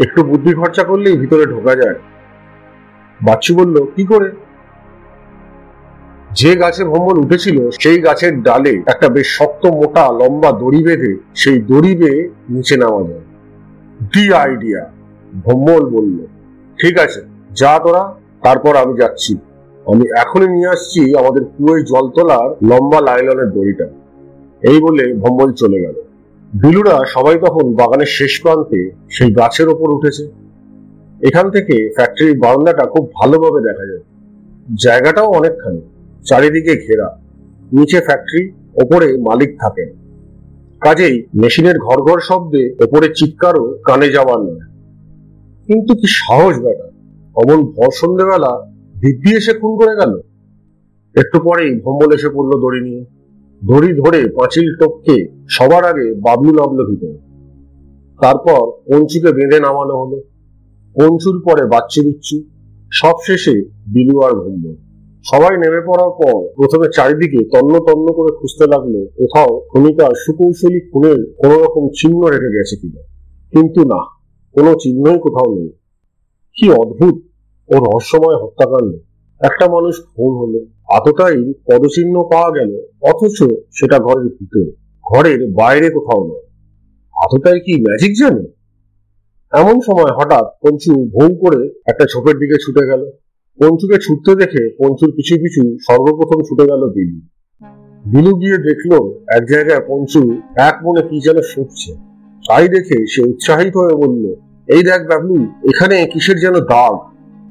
একটু 0.03 0.23
বুদ্ধি 0.23 0.53
খরচা 0.53 0.83
করলেই 0.83 1.17
ভিতরে 1.17 1.45
ঢোকা 1.45 1.75
যায়। 1.75 1.97
বাচ্চু 3.21 3.55
বলল, 3.55 3.85
কি 3.95 4.05
করে? 4.05 4.29
যে 6.31 6.55
গাছে 6.55 6.83
ভ্রমণ 6.83 7.15
উঠেছিল, 7.17 7.69
সেই 7.79 8.01
গাছের 8.01 8.43
ডালে 8.43 8.83
একটা 8.87 9.09
বেশ 9.09 9.27
শক্ত 9.37 9.65
মোটা 9.65 10.11
লম্বা 10.11 10.51
দড়ি 10.51 10.83
বেঁধে 10.83 11.17
সেই 11.35 11.59
দড়ি 11.59 11.95
বেয়ে 11.95 12.29
নিচে 12.49 12.77
নামা 12.77 13.01
যায় 13.09 13.26
দি 14.01 14.33
আইডিয়া 14.33 14.91
ভ্রমল 15.45 15.85
বলল, 15.85 16.17
ঠিক 16.79 16.99
আছে, 16.99 17.21
যা 17.55 17.79
তোরা, 17.83 18.13
তারপর 18.43 18.75
আমি 18.75 18.97
যাচ্ছি। 18.97 19.37
আমি 19.85 20.05
এখনই 20.17 20.47
নিয়ে 20.47 20.67
আসছি 20.67 21.15
আমাদের 21.15 21.43
কুয়োয় 21.43 21.83
জল 21.83 22.09
তোলার 22.09 22.49
লম্বা 22.63 23.01
লাইলনের 23.01 23.49
দড়িটা। 23.51 23.87
এই 24.61 24.79
বলে 24.81 25.13
ভম্বল 25.13 25.51
চলে 25.51 25.79
গেল। 25.79 25.95
বিলুরা 26.53 27.05
সবাই 27.05 27.39
তখন 27.39 27.73
বাগানের 27.73 28.05
শেষ 28.05 28.41
প্রান্তে 28.41 28.91
সেই 29.09 29.31
গাছের 29.31 29.69
ওপর 29.69 29.89
উঠেছে। 29.91 30.27
এখান 31.21 31.49
থেকে 31.51 31.91
ফ্যাক্টরির 31.95 32.39
বারান্দাটা 32.39 32.85
খুব 32.85 33.11
ভালোভাবে 33.15 33.61
দেখা 33.61 33.85
যায়। 33.85 34.03
জায়গাটাও 34.83 35.27
অনেকখানি, 35.31 35.81
চারিদিকে 36.25 36.75
ঘেরা। 36.87 37.17
নিচে 37.71 38.01
ফ্যাক্টরি 38.01 38.51
ওপরে 38.75 39.17
মালিক 39.17 39.57
থাকেন। 39.61 40.06
কাজেই 40.81 41.23
মেশিনের 41.35 41.77
ঘর 41.79 41.99
ঘর 42.01 42.19
শব্দে 42.19 42.75
ওপরে 42.83 43.07
চিৎকারও 43.09 43.79
কানে 43.83 44.09
যাওয়ার 44.09 44.39
নয়। 44.39 44.63
কিন্তু 45.67 45.95
কি 45.95 46.07
সাহস 46.07 46.55
বেটা 46.59 46.87
অমন 47.35 47.59
ভর 47.65 47.91
সন্ধ্যেবেলা 47.91 48.51
দিব্যি 49.01 49.31
এসে 49.35 49.53
খুন 49.53 49.71
করে 49.77 49.95
গেল। 49.95 50.13
একটু 51.15 51.39
পরেই 51.39 51.79
ভম্বল 51.79 52.09
এসে 52.13 52.29
পড়ল 52.29 52.51
দড়ি 52.61 52.81
নিয়ে। 52.81 53.03
দড়ি 53.61 53.89
ধরে 53.93 54.29
পাঁচিল 54.29 54.67
টপকে 54.79 55.17
সবার 55.49 55.85
আগে 55.85 56.13
বাবলু 56.13 56.51
নামলো 56.53 56.83
ভিতরে। 56.85 57.17
তারপর 58.19 58.63
পঞ্চুকে 58.87 59.31
বেঁধে 59.31 59.59
নামানো 59.59 59.93
হলো। 60.01 60.17
পঞ্চুর 60.95 61.41
পরে 61.43 61.63
বাচ্চু 61.65 62.03
বিচ্ছু 62.03 62.35
সব 62.91 63.15
শেষে 63.27 63.55
বিলু 63.87 64.15
আর 64.21 64.33
ভম্বল। 64.33 64.75
সবাই 65.31 65.57
নেমে 65.57 65.81
পড়ার 65.85 66.09
পর 66.09 66.53
প্রথমে 66.55 66.87
চারিদিকে 66.95 67.45
তন্ন 67.45 67.79
তন্ন 67.79 68.13
করে 68.13 68.37
খুঁজতে 68.37 68.67
লাগল 68.67 69.05
কোথাও 69.17 69.59
খনিকার 69.59 70.09
সুকৌশলী 70.15 70.89
খুনের 70.89 71.35
কোন 71.37 71.63
রকম 71.63 71.89
চিহ্ন 71.89 72.25
রেখে 72.25 72.57
গেছে 72.57 72.75
কিনা। 72.75 73.01
কিন্তু 73.51 73.83
না, 73.83 74.05
কোনো 74.53 74.73
চিহ্নই 74.73 75.19
কোথাও 75.19 75.55
নেই। 75.55 75.69
কি 76.53 76.71
অদ্ভুত 76.71 77.15
ও 77.69 77.79
রহস্যময় 77.79 78.35
হত্যাকাণ্ড। 78.35 78.95
একটা 79.41 79.67
মানুষ 79.67 79.95
খুন 80.15 80.35
হলো। 80.35 80.59
এতটাই 80.97 81.53
পদচিহ্ন 81.53 82.23
পাওয়া 82.31 82.51
গেল, 82.51 82.81
অথচ 83.01 83.43
সেটা 83.71 83.99
ঘরের 83.99 84.25
ভিতরে, 84.25 84.71
ঘরের 85.13 85.53
বাইরে 85.53 85.89
কোথাও 85.89 86.27
নয়। 86.27 86.47
এতটাই 87.25 87.59
কি 87.59 87.81
ম্যাজিক 87.81 88.15
জানে? 88.19 88.43
এমন 89.53 89.79
সময় 89.79 90.11
হঠাৎ 90.15 90.45
পঞ্চু 90.63 90.93
ভৌ 90.93 91.35
করে 91.35 91.73
একটা 91.87 92.05
ছোপের 92.13 92.35
দিকে 92.35 92.55
ছুটে 92.65 92.85
গেল। 92.85 93.11
পঞ্চুকে 93.59 93.97
ছুটতে 94.05 94.31
দেখে 94.35 94.63
পঞ্চুর 94.79 95.11
পিছু 95.15 95.35
পিছু 95.43 95.61
সর্বপ্রথম 95.87 96.39
ছুটে 96.47 96.65
গেল 96.71 96.81
বিলু। 96.95 97.19
বিলু 98.05 98.31
গিয়ে 98.41 98.57
দেখল 98.67 98.91
এক 99.37 99.43
জায়গায় 99.51 99.81
পঞ্চু 99.89 100.21
এক 100.69 100.75
মনে 100.85 101.01
কি 101.09 101.17
যেন 101.25 101.37
শুটছে 101.51 101.91
তাই 102.43 102.67
দেখে 102.67 102.97
সে 103.07 103.21
উৎসাহিত 103.31 103.73
হয়ে 103.77 103.95
বলল, 104.03 104.23
এই 104.67 104.81
দেখ 104.83 105.01
বাবলু, 105.11 105.37
এখানে 105.71 105.95
কিসের 106.13 106.37
যেন 106.43 106.55
দাগ? 106.73 106.93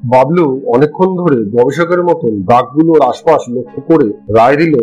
বাবলু 0.04 0.46
অনেকক্ষণ 0.74 1.10
ধরে 1.16 1.38
গবেষকের 1.54 2.00
মতন 2.02 2.32
দাগগুলোর 2.50 3.00
আশপাশ 3.02 3.40
লক্ষ্য 3.54 3.80
করে 3.90 4.08
রায় 4.36 4.56
দিল, 4.56 4.74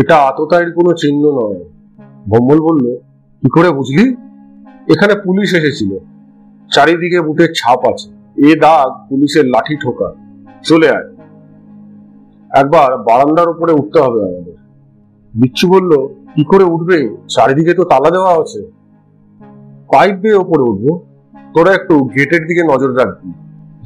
এটা 0.00 0.16
আততায়ের 0.28 0.70
কোনো 0.72 0.90
চিহ্ন 0.92 1.24
নয়। 1.38 1.60
ভম্বল 2.30 2.58
বলল, 2.68 2.86
কি 3.42 3.48
করে 3.56 3.70
বুঝলি? 3.70 4.04
এখানে 4.88 5.14
পুলিশ 5.26 5.48
এসেছিল। 5.54 5.90
চারিদিকে 6.70 7.18
বুটের 7.20 7.50
ছাপ 7.54 7.80
আছে। 7.92 8.08
এ 8.48 8.50
দাগ 8.64 8.88
পুলিশের 9.08 9.44
লাঠি 9.44 9.76
ঠোকা 9.82 10.08
চলে 10.64 10.88
আয়। 10.90 11.08
একবার 12.50 12.98
বারান্দার 12.98 13.48
উপরে 13.48 13.72
উঠতে 13.72 13.98
হবে 14.00 14.22
আমাদের। 14.22 14.56
বিচ্ছু 15.34 15.68
বলল, 15.68 16.06
কি 16.34 16.44
করে 16.44 16.64
উঠবে? 16.64 17.16
চারিদিকে 17.28 17.74
তো 17.74 17.84
তালা 17.84 18.10
দেওয়া 18.10 18.40
আছে। 18.40 18.70
পাইপ 19.92 20.16
বেয়ে 20.18 20.34
ওপরে 20.34 20.62
উঠবো। 20.62 21.06
তোরা 21.54 21.74
একটু 21.74 22.04
গেটের 22.04 22.46
দিকে 22.46 22.62
নজর 22.62 22.96
রাখবি, 22.96 23.32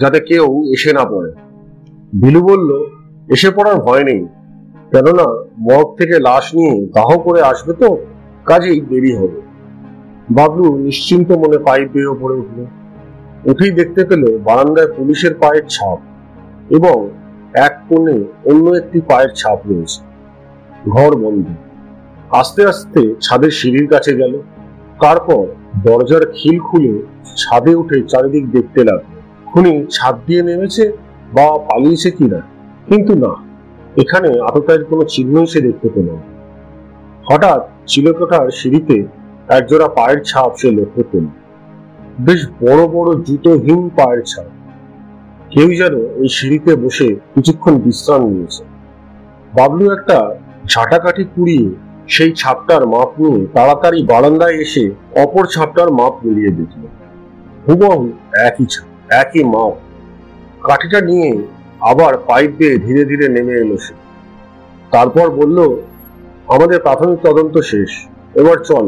যাতে 0.01 0.21
কেউ 0.21 0.65
এসে 0.73 0.93
না 0.93 1.05
পড়ে। 1.05 1.33
বিলু 2.13 2.43
বলল, 2.43 2.71
এসে 3.33 3.51
পড়ার 3.51 3.77
ভয় 3.77 4.05
নেই। 4.05 4.27
কেননা 4.91 5.27
মগ 5.61 5.97
থেকে 5.97 6.19
লাশ 6.19 6.55
নিয়ে 6.55 6.87
দাহ 6.87 7.19
করে 7.19 7.43
আসবে 7.43 7.73
তো, 7.73 7.97
কাজেই 8.45 8.81
দেরি 8.81 9.17
হবে। 9.17 9.41
বাবলু 10.31 10.77
নিশ্চিন্ত 10.77 11.33
মনে 11.33 11.59
পাইপ 11.59 11.91
বেয়ে 11.93 12.07
ওপরে 12.07 12.35
উঠল। 12.35 12.65
উঠেই 13.51 13.71
দেখতে 13.71 14.05
পেল 14.05 14.39
বারান্দায় 14.39 14.93
পুলিশের 14.97 15.35
পায়ের 15.35 15.63
ছাপ। 15.69 15.99
এবং 16.71 17.11
এক 17.55 17.83
কোণে 17.89 18.25
অন্য 18.45 18.71
একটি 18.71 19.01
পায়ের 19.01 19.29
ছাপ 19.37 19.59
রয়েছে। 19.71 20.03
ঘর 20.91 21.17
বন্ধ। 21.17 21.45
আস্তে 22.31 22.67
আস্তে 22.67 23.15
ছাদের 23.23 23.51
সিঁড়ির 23.51 23.89
কাছে 23.89 24.15
গেল। 24.15 24.39
তারপর 25.03 25.47
দরজার 25.85 26.21
খিল 26.35 26.61
খুলে 26.61 27.03
ছাদে 27.37 27.75
উঠে 27.75 28.03
চারিদিক 28.03 28.51
দেখতে 28.51 28.85
লাগল। 28.85 29.21
খুনি 29.47 29.87
ছাদ 29.91 30.19
দিয়ে 30.27 30.43
নেমেছে 30.43 30.93
বা 31.33 31.59
পালিয়েছে 31.59 32.11
কিনা? 32.11 32.41
কিন্তু 32.87 33.15
না, 33.15 33.35
এখানে 33.97 34.41
আততায়ের 34.41 34.85
কোনো 34.85 35.05
চিহ্নই 35.05 35.47
সে 35.47 35.61
দেখতে 35.61 35.89
পেল 35.95 36.09
হঠাৎ 37.31 37.69
চিলকোঠার 37.87 38.51
সিঁড়িতে 38.51 39.07
একজোড়া 39.49 39.89
পায়ের 39.89 40.23
ছাপ 40.25 40.53
সে 40.57 40.71
লক্ষ্য 40.71 41.03
করল। 41.13 41.27
বেশ 42.21 42.47
বড় 42.49 42.87
বড় 42.87 43.23
জুতোহীন 43.23 43.89
পায়ের 43.89 44.23
ছাপ। 44.23 44.45
কেউ 45.53 45.69
যেন 45.81 45.95
এই 46.23 46.29
সিঁড়িতে 46.29 46.73
বসে 46.77 47.09
কিছুক্ষণ 47.35 47.75
বিশ্রাম 47.79 48.23
নিয়েছে। 48.33 48.63
বাবলু 49.53 49.85
একটা 49.93 50.19
ঝাঁটাকাঠি 50.67 51.25
কুড়িয়ে 51.35 51.67
সেই 52.09 52.31
ছাপটার 52.33 52.83
মাপ 52.87 53.11
নিয়ে 53.21 53.47
তাড়াতাড়ি 53.47 54.01
বারান্দায় 54.03 54.57
এসে 54.65 54.85
অপর 55.23 55.45
ছাপটার 55.47 55.89
মাপ 55.91 56.15
মিলিয়ে 56.25 56.51
দেখল 56.51 56.83
হুবহু 57.67 58.13
একই 58.49 58.67
ছাপ, 58.67 58.87
একই 59.23 59.45
মাপ। 59.45 59.75
কাঠিটা 60.63 61.01
নিয়ে 61.01 61.31
আবার 61.81 62.13
পাইপ 62.29 62.51
দিয়ে 62.59 62.75
ধীরে 62.79 63.03
ধীরে 63.05 63.27
নেমে 63.29 63.55
এলো 63.55 63.77
সে। 63.77 63.95
তারপর 64.93 65.27
বলল, 65.31 65.59
আমাদের 66.49 66.79
প্রাথমিক 66.81 67.19
তদন্ত 67.23 67.55
শেষ, 67.61 67.91
এবার 68.35 68.59
চল, 68.65 68.87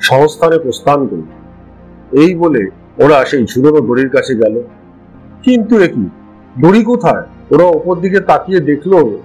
সংস্থানে 0.00 0.56
প্রস্থান 0.58 0.98
করি। 1.06 1.26
এই 2.22 2.34
বলে 2.34 2.62
ওরা 2.98 3.24
সেই 3.24 3.42
ঝুলনো 3.46 3.80
দড়ির 3.80 4.10
কাছে 4.10 4.34
গেল। 4.34 4.54
কিন্তু 5.42 5.78
একই 5.78 6.08
দড়ি 6.60 6.84
কোথায়? 6.84 7.22
ওরা 7.50 7.64
ওপর 7.64 7.98
দিকে 7.98 8.20
তাকিয়ে 8.20 8.60
দেখল, 8.60 9.16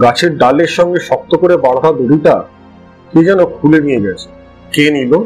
গাছের 0.00 0.38
ডালের 0.38 0.66
সঙ্গে 0.66 1.00
শক্ত 1.00 1.36
করে 1.36 1.56
বাঁধা 1.56 1.92
দড়িটা 1.92 2.44
কে 3.12 3.24
যেন 3.24 3.44
খুলে 3.44 3.80
নিয়ে 3.80 4.00
গেছে। 4.00 4.28
কে 4.72 4.90
নিল? 4.90 5.18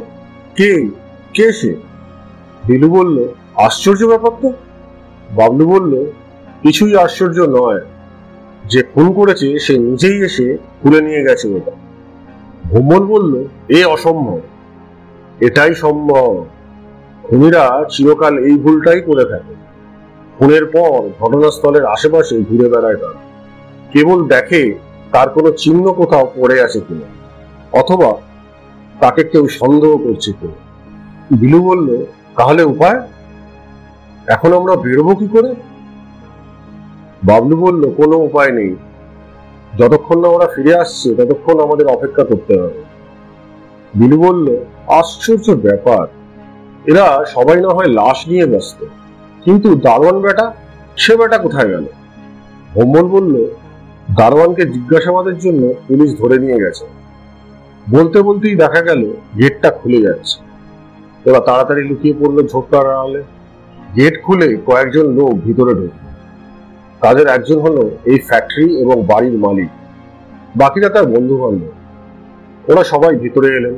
কে? 0.56 0.88
কে 1.34 1.52
সে? 1.52 1.76
দিলু 2.66 2.90
বলল, 2.90 3.28
আশ্চর্য 3.56 4.04
ব্যাপার 4.04 4.30
তো 4.42 4.52
বাবলু 5.36 5.66
বলল, 5.66 6.04
কিছুই 6.62 6.96
আশ্চর্য 6.96 7.40
নয়। 7.40 7.80
যে 8.70 8.82
খুন 8.82 9.12
করেছে, 9.12 9.58
সে 9.58 9.78
নিজেই 9.78 10.24
এসে 10.24 10.56
খুলে 10.82 11.00
নিয়ে 11.00 11.22
গেছে 11.22 11.48
ওটা। 11.48 11.70
ভ্রমণ 12.64 13.06
বলল, 13.06 13.44
এ 13.68 13.84
অসম্ভব। 13.84 14.40
এটাই 15.40 15.74
সম্ভব। 15.74 16.44
খুনিরা 17.22 17.84
চিরকাল 17.90 18.38
এই 18.38 18.58
ভুলটাই 18.58 19.00
করে 19.00 19.24
থাকে। 19.24 19.69
খুনের 20.40 20.64
পর 20.74 20.98
ঘটনাস্থলের 21.20 21.84
আশেপাশে 21.86 22.34
ঘুরে 22.48 22.66
বেড়ায় 22.72 22.98
তারা। 23.02 23.20
কেবল 23.92 24.18
দেখে 24.34 24.62
তার 25.12 25.28
কোনো 25.28 25.48
চিহ্ন 25.52 25.84
কোথাও 25.92 26.24
পড়ে 26.36 26.56
আছে 26.66 26.80
কিনা, 26.86 27.08
অথবা 27.72 28.10
তাকে 29.00 29.22
কেউ 29.32 29.44
সন্দেহ 29.60 29.92
করছে 29.96 30.30
কিনা। 30.38 30.58
বিলু 31.40 31.60
বলল, 31.62 31.88
তাহলে 32.36 32.62
উপায়? 32.72 33.00
এখন 34.26 34.50
আমরা 34.52 34.74
বেরোবো 34.84 35.12
কি 35.14 35.26
করে? 35.34 35.50
বাবলু 37.22 37.56
বলল, 37.56 37.82
কোনো 37.90 38.16
উপায় 38.28 38.52
নেই। 38.58 38.72
যতক্ষণ 39.78 40.18
না 40.22 40.28
ওরা 40.28 40.46
ফিরে 40.54 40.72
আসছে, 40.82 41.08
ততক্ষণ 41.18 41.56
আমাদের 41.66 41.86
অপেক্ষা 41.86 42.24
করতে 42.24 42.52
হবে। 42.60 42.80
বিলু 43.94 44.16
বলল, 44.26 44.46
আশ্চর্য 44.98 45.46
ব্যাপার। 45.66 46.04
এরা 46.90 47.06
সবাই 47.34 47.58
না 47.64 47.70
হয় 47.76 47.90
লাশ 47.98 48.18
নিয়ে 48.30 48.46
ব্যস্ত। 48.46 48.80
কিন্তু 49.44 49.74
দারোয়ান 49.74 50.20
বেটা, 50.20 50.52
সে 50.96 51.16
বেটা 51.16 51.38
কোথায় 51.38 51.68
গেল? 51.68 51.84
ভম্বল 52.74 53.06
বলল, 53.06 53.46
দারোয়ানকে 54.16 54.66
জিজ্ঞাসাবাদের 54.66 55.38
জন্য 55.38 55.74
পুলিশ 55.88 56.18
ধরে 56.20 56.38
নিয়ে 56.38 56.58
গেছে। 56.58 56.84
বলতে 57.90 58.22
বলতেই 58.22 58.56
দেখা 58.56 58.80
গেল, 58.80 59.12
গেটটা 59.38 59.70
খুলে 59.70 60.02
যাচ্ছে। 60.02 60.38
ওরা 61.28 61.40
তাড়াতাড়ি 61.40 61.82
লুকিয়ে 61.88 62.14
পড়ল 62.20 62.46
ঝোপটার 62.46 62.86
আড়ালে। 62.86 63.22
গেট 63.96 64.22
খুলে 64.22 64.56
কয়েকজন 64.66 65.06
লোক 65.06 65.32
ভিতরে 65.32 65.74
ঢুকল। 65.74 65.98
তাদের 67.00 67.26
একজন 67.26 67.58
হলো 67.60 67.90
এই 68.04 68.18
ফ্যাক্টরি 68.18 68.76
এবং 68.80 69.04
বাড়ির 69.06 69.38
মালিক। 69.38 69.68
বাকিরা 70.56 70.88
তার 70.88 71.06
বন্ধু 71.06 71.38
বান্ধব 71.38 71.72
ওরা 72.68 72.84
সবাই 72.84 73.16
ভিতরে 73.16 73.56
এলেন। 73.56 73.74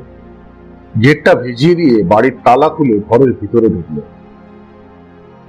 গেটটা 1.05 1.35
ভিজিয়ে 1.35 1.75
দিয়ে 1.75 2.03
বাড়ির 2.03 2.33
তালা 2.45 2.69
খুলে 2.69 3.01
ঘরের 3.09 3.33
ভিতরে 3.41 3.69
ঢুকল। 3.69 4.01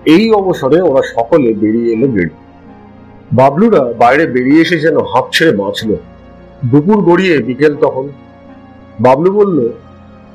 এই 0.05 0.31
অবসরে 0.31 0.81
ওরা 0.81 1.01
সকলে 1.15 1.53
বেরিয়ে 1.53 1.93
এলো 1.93 2.07
গেট 2.07 2.31
বাবলুরা 3.31 3.93
বাইরে 3.97 4.27
বেরিয়ে 4.27 4.61
এসে 4.61 4.79
যেন 4.79 4.97
হাঁপ 4.97 5.25
ছেড়ে 5.31 5.51
বাঁচল। 5.51 5.95
দুপুর 6.65 7.01
গড়িয়ে 7.01 7.37
বিকেল 7.37 7.75
তখন। 7.81 8.09
বাবলু 8.99 9.31
বলল, 9.31 9.69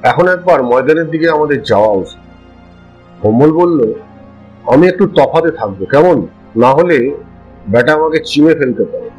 এখন 0.02 0.28
একবার 0.28 0.62
ময়দানের 0.62 1.10
দিকে 1.10 1.30
আমাদের 1.30 1.62
যাওয়া 1.62 1.92
উচিত। 1.92 2.18
কম্বল 3.22 3.52
বলল, 3.52 3.92
আমি 4.66 4.88
একটু 4.88 5.06
তফাতে 5.06 5.50
থাকব, 5.50 5.84
কেমন? 5.90 6.26
না 6.56 6.70
হলে 6.70 7.16
ব্যাটা 7.68 7.92
আমাকে 7.92 8.18
চিমে 8.24 8.54
ফেলতে 8.54 8.84
পারে। 8.84 9.10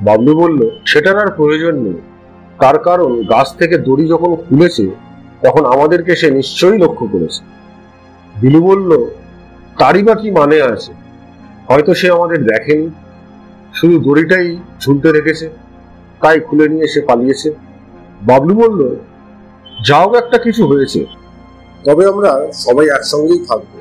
বাবলু 0.00 0.36
বলল, 0.36 0.68
সেটার 0.86 1.18
আর 1.18 1.30
প্রয়োজন 1.30 1.74
নেই। 1.74 1.94
তার 2.60 2.78
কারণ 2.78 3.22
গাছ 3.22 3.56
থেকে 3.56 3.78
দড়ি 3.78 4.08
যখন 4.08 4.36
খুলেছে, 4.36 4.88
তখন 5.42 5.64
আমাদেরকে 5.64 6.16
সে 6.16 6.30
নিশ্চয়ই 6.30 6.78
লক্ষ্য 6.78 7.08
করেছে। 7.12 7.44
বিলু 8.40 8.62
বলল 8.62 9.06
তারই 9.78 10.02
বা 10.02 10.14
কি 10.14 10.30
মানে 10.30 10.62
আছে? 10.62 10.92
হয়তো 11.68 11.94
সে 11.94 12.10
আমাদের 12.10 12.44
দেখেনি। 12.44 12.90
শুধু 13.74 13.98
দড়িটাই 13.98 14.56
ঝুলতে 14.80 15.12
রেখেছে, 15.12 15.48
তাই 16.20 16.40
খুলে 16.40 16.68
নিয়ে 16.68 16.88
সে 16.88 17.00
পালিয়েছে। 17.00 17.54
বাবলু 18.22 18.54
বলল 18.54 18.94
যা 19.86 19.98
হোক 19.98 20.14
একটা 20.14 20.38
কিছু 20.38 20.66
হয়েছে। 20.66 21.06
তবে 21.84 22.06
আমরা 22.06 22.52
সবাই 22.52 22.86
একসঙ্গেই 22.86 23.38
থাকব। 23.48 23.78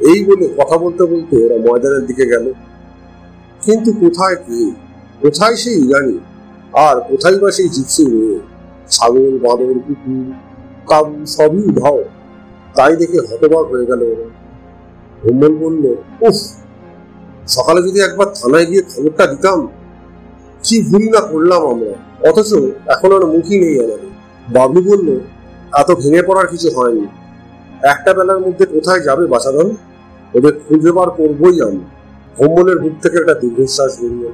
এই 0.00 0.24
বলে 0.24 0.48
কথা 0.58 0.78
বলতে 0.78 1.04
বলতে 1.04 1.44
ওরা 1.44 1.56
ময়দানের 1.56 2.06
দিকে 2.06 2.26
গেল। 2.26 2.52
কিন্তু 3.60 3.92
কোথায় 3.92 4.36
কি? 4.36 4.72
কোথায় 5.20 5.56
সেই 5.56 5.88
ইরানি? 5.88 6.18
আর 6.72 7.00
কোথায় 7.00 7.38
বা 7.38 7.50
সেই 7.50 7.68
জিপসি 7.68 8.06
মেয়ে? 8.06 8.40
ছাগল, 8.90 9.38
বাঁদর, 9.38 9.78
কুকুর 9.88 10.32
কাবু 10.88 11.26
সবই 11.26 11.62
উধাও। 11.62 12.04
তাই 12.74 12.96
দেখে 12.96 13.18
হতবাক 13.18 13.66
হয়ে 13.66 13.86
গেল 13.86 14.02
ওরা। 14.02 14.39
ভ্রমণ 15.22 15.58
বলল, 15.58 15.84
উফ, 16.20 16.36
সকালে 17.48 17.82
যদি 17.82 18.00
একবার 18.00 18.26
থানায় 18.26 18.66
গিয়ে 18.66 18.82
খবরটা 18.82 19.26
দিতাম, 19.26 19.68
কি 20.62 20.82
ভুল 20.82 21.02
না 21.02 21.20
করলাম 21.20 21.66
আমরা। 21.66 21.94
অথচ 22.28 22.52
এখন 22.86 23.12
আর 23.12 23.26
মুখই 23.26 23.58
নেই 23.58 23.78
আমাদের। 23.78 24.10
বাবলু 24.52 24.80
বলল 24.82 25.20
এত 25.78 25.90
ভেঙে 25.90 26.22
পড়ার 26.22 26.46
কিছু 26.46 26.70
হয়নি। 26.76 27.06
একটা 27.82 28.14
বেলার 28.14 28.40
মধ্যে 28.40 28.66
কোথায় 28.66 29.00
যাবে 29.00 29.26
বাসাধন 29.26 29.76
ওদের 30.34 30.52
খুঁজে 30.68 30.92
বার 30.92 31.10
করবোই 31.10 31.62
আমি। 31.62 31.80
ভ্রমণের 32.38 32.78
বুক 32.78 32.92
থেকে 33.02 33.18
একটা 33.18 33.34
দীর্ঘশ্বাস 33.34 34.00
বেরিয়ে 34.00 34.30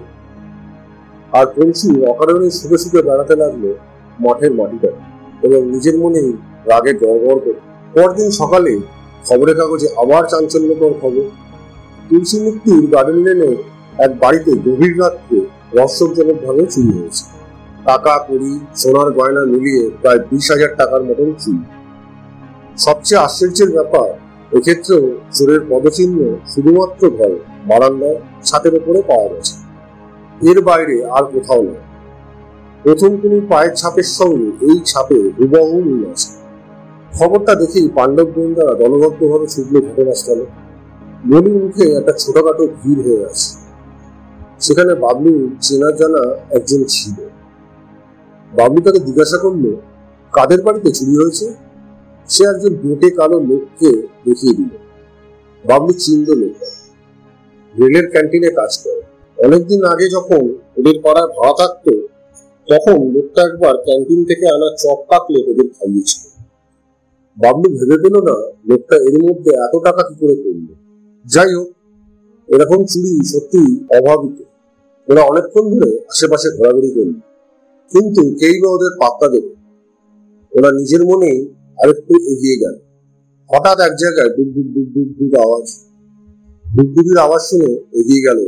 আর 1.32 1.46
পঞ্চু 1.46 2.06
অকারণে 2.06 2.50
শুকে 2.50 2.78
শুকে 2.78 3.02
বেড়াতে 3.02 3.36
লাগল 3.36 3.74
মাঠের 4.20 4.54
মাটিটা 4.54 4.88
এবং 5.42 5.62
নিজের 5.62 5.98
মনেই 5.98 6.32
রাগে 6.66 6.94
গড় 6.94 7.38
করে। 7.38 7.52
পরদিন 7.94 8.30
সকালে 8.30 8.80
খবরের 9.28 9.56
কাগজে 9.56 9.88
আবার 9.96 10.22
চাঞ্চল্যকর 10.30 10.92
খবর। 11.00 11.24
তুলসী 12.08 12.40
মুক্তির 12.40 12.86
গার্ডেন 12.90 13.18
লেনের 13.24 13.56
এক 13.98 14.10
বাড়িতে 14.20 14.50
গভীর 14.50 15.00
রাত্রে 15.00 15.40
রহস্যজনক 15.74 16.46
ভাবে 16.46 16.66
চুরি 16.66 16.98
হয়েছে। 16.98 17.24
টাকা, 17.84 18.24
কড়ি, 18.28 18.60
সোনার 18.76 19.10
গয়না 19.12 19.44
মিলিয়ে 19.44 19.90
প্রায় 20.02 20.18
বিশ 20.18 20.50
হাজার 20.50 20.76
টাকার 20.76 21.04
মতন 21.04 21.32
চুরি। 21.44 21.64
সবচেয়ে 22.78 23.20
আশ্চর্যের 23.20 23.70
ব্যাপার, 23.70 24.08
এক্ষেত্রেও 24.56 25.14
চোরের 25.32 25.60
পদচিহ্ন 25.68 26.18
শুধুমাত্র 26.54 27.10
ঘরে 27.10 27.38
বারান্দায় 27.66 28.18
ছাতের 28.44 28.74
উপরে 28.74 29.02
পাওয়া 29.02 29.28
গেছে। 29.28 29.54
এর 30.50 30.60
বাইরে 30.60 31.04
আর 31.04 31.24
কোথাও 31.24 31.62
নয়। 31.62 31.82
প্রথম 32.82 33.16
কোনো 33.16 33.40
পায়ের 33.48 33.74
ছাপের 33.74 34.08
সঙ্গে 34.18 34.48
এই 34.60 34.80
ছাপে 34.84 35.30
হুবহু 35.38 35.82
মিল 35.82 36.10
আছে। 36.10 36.45
খবরটা 37.18 37.54
দেখেই 37.54 37.88
পাণ্ডব 37.88 38.28
গোয়েন্দারা 38.34 38.74
দলবদ্ধভাবে 38.74 39.46
ছুটল 39.46 39.74
ঘটনাস্থলে। 39.80 40.46
মনির 41.24 41.56
মুখে 41.62 41.84
একটা 41.98 42.12
ছোটখাটো 42.12 42.66
ভিড় 42.66 43.02
হয়ে 43.02 43.26
আছে 43.26 43.50
সেখানে 44.60 44.94
বাবলু 44.94 45.50
চেনা 45.60 45.90
জানা 45.92 46.22
একজন 46.50 46.84
ছিল। 46.84 47.16
বাবলু 48.52 48.80
তাকে 48.80 48.98
জিজ্ঞাসা 48.98 49.38
করল, 49.38 49.64
কাদের 50.32 50.60
বাড়িতে 50.62 50.92
চুরি 50.92 51.14
হয়েছে? 51.16 51.46
সে 52.28 52.44
একজন 52.44 52.72
বেটে 52.74 53.10
কালো 53.10 53.40
লোককে 53.40 53.90
দেখিয়ে 54.26 54.54
দিল। 54.54 54.72
বাবলু 55.64 55.92
চিনল 55.92 56.28
লোক 56.42 56.54
রেলের 57.74 58.06
ক্যান্টিনে 58.10 58.50
কাজ 58.50 58.72
করে। 58.82 59.02
অনেকদিন 59.38 59.84
আগে 59.84 60.06
যখন 60.10 60.42
ওদের 60.78 60.96
পাড়ায় 61.04 61.28
ভাড়া 61.36 61.54
থাকতো, 61.60 61.92
তখন 62.68 62.96
লোকটা 63.14 63.40
একবার 63.42 63.74
ক্যান্টিন 63.76 64.24
থেকে 64.24 64.44
আনা 64.46 64.68
চপ 64.82 64.98
কাটলে 65.10 65.40
ওদের 65.50 65.68
খাইয়েছিল। 65.76 66.35
বাবলু 67.36 67.68
ভেবে 67.78 67.96
পেল 68.02 68.14
না, 68.22 68.36
লোকটা 68.68 68.96
এর 68.96 69.16
মধ্যে 69.22 69.50
এত 69.50 69.74
টাকা 69.84 70.02
কি 70.08 70.14
করে 70.20 70.36
করল? 70.36 70.74
যাই 71.24 71.54
হোক, 71.54 71.68
এরকম 72.48 72.84
চুরি 72.84 73.24
সত্যি 73.24 73.62
অভাবিত। 73.98 74.42
ওরা 75.10 75.22
অনেকক্ষণ 75.22 75.64
ধরে 75.72 75.98
আশেপাশে 75.98 76.48
ঘোরাঘুরি 76.56 76.90
করল। 76.90 77.12
কিন্তু 77.92 78.36
কেই 78.40 78.60
বা 78.60 78.68
ওদের 78.70 78.92
পাত্তা 79.00 79.28
দেবে? 79.28 79.48
ওরা 80.58 80.70
নিজের 80.70 81.02
মনেই 81.04 81.48
আরেকটু 81.82 82.14
এগিয়ে 82.32 82.56
গেল। 82.56 82.76
হঠাৎ 83.50 83.80
এক 83.80 83.92
জায়গায় 84.00 84.28
ডুব 84.28 84.48
ডুব 84.54 84.68
ডুব 84.74 84.88
ডুব 84.94 85.08
ডুব 85.18 85.40
আওয়াজ। 85.40 85.66
ডুবডুবির 86.76 87.18
আওয়াজ 87.18 87.42
শুনে 87.42 87.70
এগিয়ে 88.00 88.22
গেল 88.22 88.38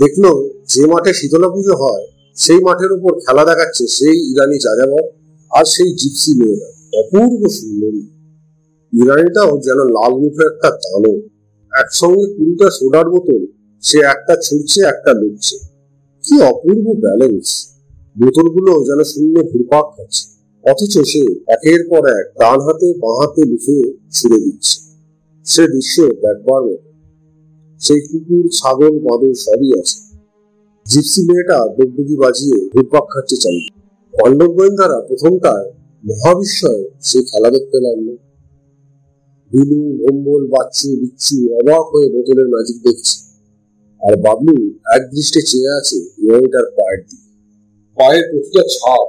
দেখল 0.00 0.24
যে 0.68 0.86
মাঠে 0.86 1.12
শীতলা 1.14 1.48
পুজো 1.48 1.74
হয়, 1.76 2.04
সেই 2.34 2.60
মাঠের 2.60 2.92
উপর 2.92 3.12
খেলা 3.14 3.44
দেখাচ্ছে 3.44 3.86
সেই 3.86 4.32
ইরানি 4.32 4.58
যাযাবর 4.58 5.04
আর 5.50 5.64
সেই 5.64 5.90
জিপসি 5.92 6.30
মেয়েরা। 6.38 6.68
অপূর্ব 7.00 7.48
সুন্দরী। 7.48 8.15
ইরানিটাও 9.00 9.52
যেন 9.66 9.78
লাল 9.96 10.12
মুখে 10.20 10.42
একটা 10.50 10.68
দানব। 10.82 11.18
একসঙ্গে 11.72 12.24
কুড়িটা 12.34 12.68
সোডার 12.70 13.06
বোতল, 13.12 13.42
সে 13.82 13.98
একটা 14.14 14.34
ছুটছে 14.36 14.80
একটা 14.82 15.10
লুটছে। 15.20 15.56
কি 16.24 16.34
অপূর্ব 16.42 16.86
ব্যালেন্স 17.04 17.46
বোতলগুলো 18.16 18.72
যেন 18.88 19.00
শূন্য 19.04 19.36
ঘুরপাক 19.50 19.86
খাচ্ছে। 19.94 20.24
অথচ 20.64 20.94
সে 21.12 21.22
একের 21.48 21.80
পর 21.90 22.02
এক 22.20 22.26
ডান 22.40 22.58
হাতে, 22.60 22.88
বাঁ 23.02 23.14
হাতে 23.20 23.42
লুফে 23.50 23.78
ছুড়ে 24.12 24.38
দিচ্ছে। 24.44 24.76
সে 25.46 25.62
দৃশ্য 25.74 25.96
দেখবার 26.24 26.62
সেই 27.80 28.00
কুকুর, 28.06 28.44
ছাগল 28.58 28.94
বাঁদর 28.98 29.34
সবই 29.44 29.70
আছে। 29.80 29.98
জিপসি 30.86 31.20
মেয়েটা 31.28 31.58
ডুগডুগি 31.76 32.16
বাজিয়ে 32.22 32.58
ঘুরপাক 32.72 33.04
খাচ্ছে 33.12 33.36
চাই 33.36 33.58
পাণ্ডব 34.14 34.50
গোয়েন্দারা 34.56 34.98
প্রথমটায় 35.08 35.66
মহাবিস্ময়ে 36.04 36.82
সেই 37.02 37.22
খেলা 37.30 37.48
দেখতে 37.50 37.78
লাগল। 37.86 38.08
বিলু 39.52 39.80
ভম্বল 40.00 40.42
বাচ্চু, 40.54 40.88
বিচ্ছু 41.00 41.36
অবাক 41.60 41.84
হয়ে 41.92 42.08
বোতলের 42.14 42.48
ম্যাজিক 42.52 42.78
দেখছে। 42.86 43.16
আর 44.02 44.14
বাবলু 44.24 44.56
এক 44.96 45.02
দৃষ্টে 45.14 45.40
চেয়ে 45.50 45.70
আছে 45.78 45.98
মেয়েটার 46.24 46.66
পায়ের 46.76 47.00
দিকে। 47.08 47.28
পায়ের 47.96 48.24
প্রতিটা 48.30 48.62
ছাপ 48.74 49.06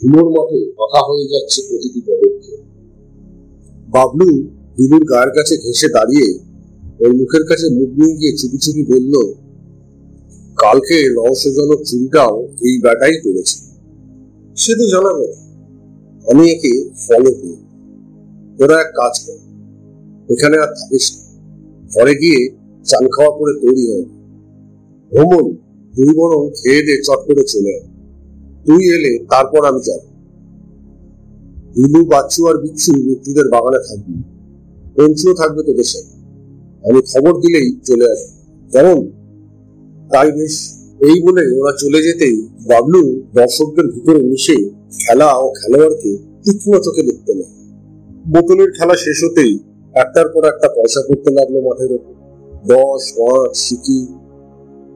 ধুলোর 0.00 0.28
মাঠে 0.34 0.60
আঁকা 0.84 1.00
হয়ে 1.08 1.26
যাচ্ছে 1.32 1.58
প্রতিটি 1.68 2.00
পদক্ষেপ। 2.06 2.60
বাবলু 3.88 4.30
বিলুর 4.76 5.04
গায়ের 5.10 5.32
কাছে 5.36 5.54
ঘেসে 5.64 5.88
দাঁড়িয়ে 5.96 6.28
ওর 7.02 7.10
মুখের 7.18 7.44
কাছে 7.50 7.66
মুখ 7.76 7.90
নিয়ে 7.98 8.14
গিয়ে 8.18 8.32
চুপি 8.38 8.58
চুপি 8.64 8.82
বলল, 8.92 9.14
কালকে 10.62 10.98
রহস্যজনক 11.18 11.80
চুরিটাও 11.88 12.34
এই 12.66 12.74
ব্যাটাই 12.84 13.16
করেছে। 13.24 13.58
সে 14.56 14.72
তো 14.78 14.84
জানা 14.92 15.12
কথা 15.18 15.40
আমি 16.24 16.42
একে 16.54 16.72
ফলো 17.04 17.30
করি। 17.40 17.56
ওরা 18.62 18.76
এক 18.84 18.90
কাজ 19.00 19.14
কর। 19.24 19.38
এখানে 20.28 20.56
আর 20.58 20.70
থাকিস 20.74 21.04
ঘরে 21.94 22.14
গিয়ে 22.14 22.40
চান 22.86 23.04
খাওয়া 23.08 23.32
করে 23.38 23.52
তৈরি 23.60 23.84
হয় 23.90 24.06
ভ্রমণ, 25.12 25.44
তুই 25.94 26.10
বরং 26.14 26.50
খেয়ে 26.50 26.82
দে, 26.82 26.94
চট 27.02 27.20
করে 27.26 27.44
চলে 27.44 27.70
আয়। 27.70 27.86
তুই 28.66 28.82
এলে 28.94 29.18
তারপর 29.30 29.64
আমি 29.64 29.80
যাব। 29.80 30.02
ইলু, 31.76 32.04
বাচ্চু 32.04 32.46
আর 32.46 32.56
বিচ্ছু 32.62 32.92
ব্যক্তিদের 33.06 33.46
বাগানে 33.48 33.80
থাকবি। 33.88 34.14
পঞ্চুও 34.96 35.34
থাকবে 35.34 35.62
তোদের 35.62 35.84
সাথে। 35.84 36.14
আমি 36.84 37.00
খবর 37.02 37.40
দিলেই 37.40 37.68
চলে 37.84 38.04
আসবে। 38.12 38.34
কেমন? 38.70 39.06
তাই 40.10 40.32
বেশ। 40.32 40.54
এই 41.00 41.22
বলে 41.22 41.42
ওরা 41.58 41.72
চলে 41.78 42.02
যেতেই 42.02 42.36
বাবলু 42.68 43.02
দর্শকদের 43.34 43.86
ভিতরে 43.86 44.22
মিশে 44.22 44.56
খেলা 44.98 45.28
ও 45.34 45.46
খেলোয়াড়কে 45.52 46.16
তীক্ষ্ণ 46.44 46.72
চোখে 46.78 47.02
দেখতে 47.02 47.32
নেয় 47.34 47.52
বোতলের 48.28 48.70
খেলা 48.72 48.94
শেষ 48.96 49.24
হতেই 49.24 49.58
একটার 49.94 50.28
পর 50.28 50.44
একটা 50.44 50.68
পয়সা 50.68 51.00
করতে 51.08 51.30
লাগল 51.30 51.54
মাঠের 51.66 51.92
ওপর। 51.92 52.14
দশ, 52.66 53.12
পাঁচ 53.16 53.56
সিটি 53.56 54.06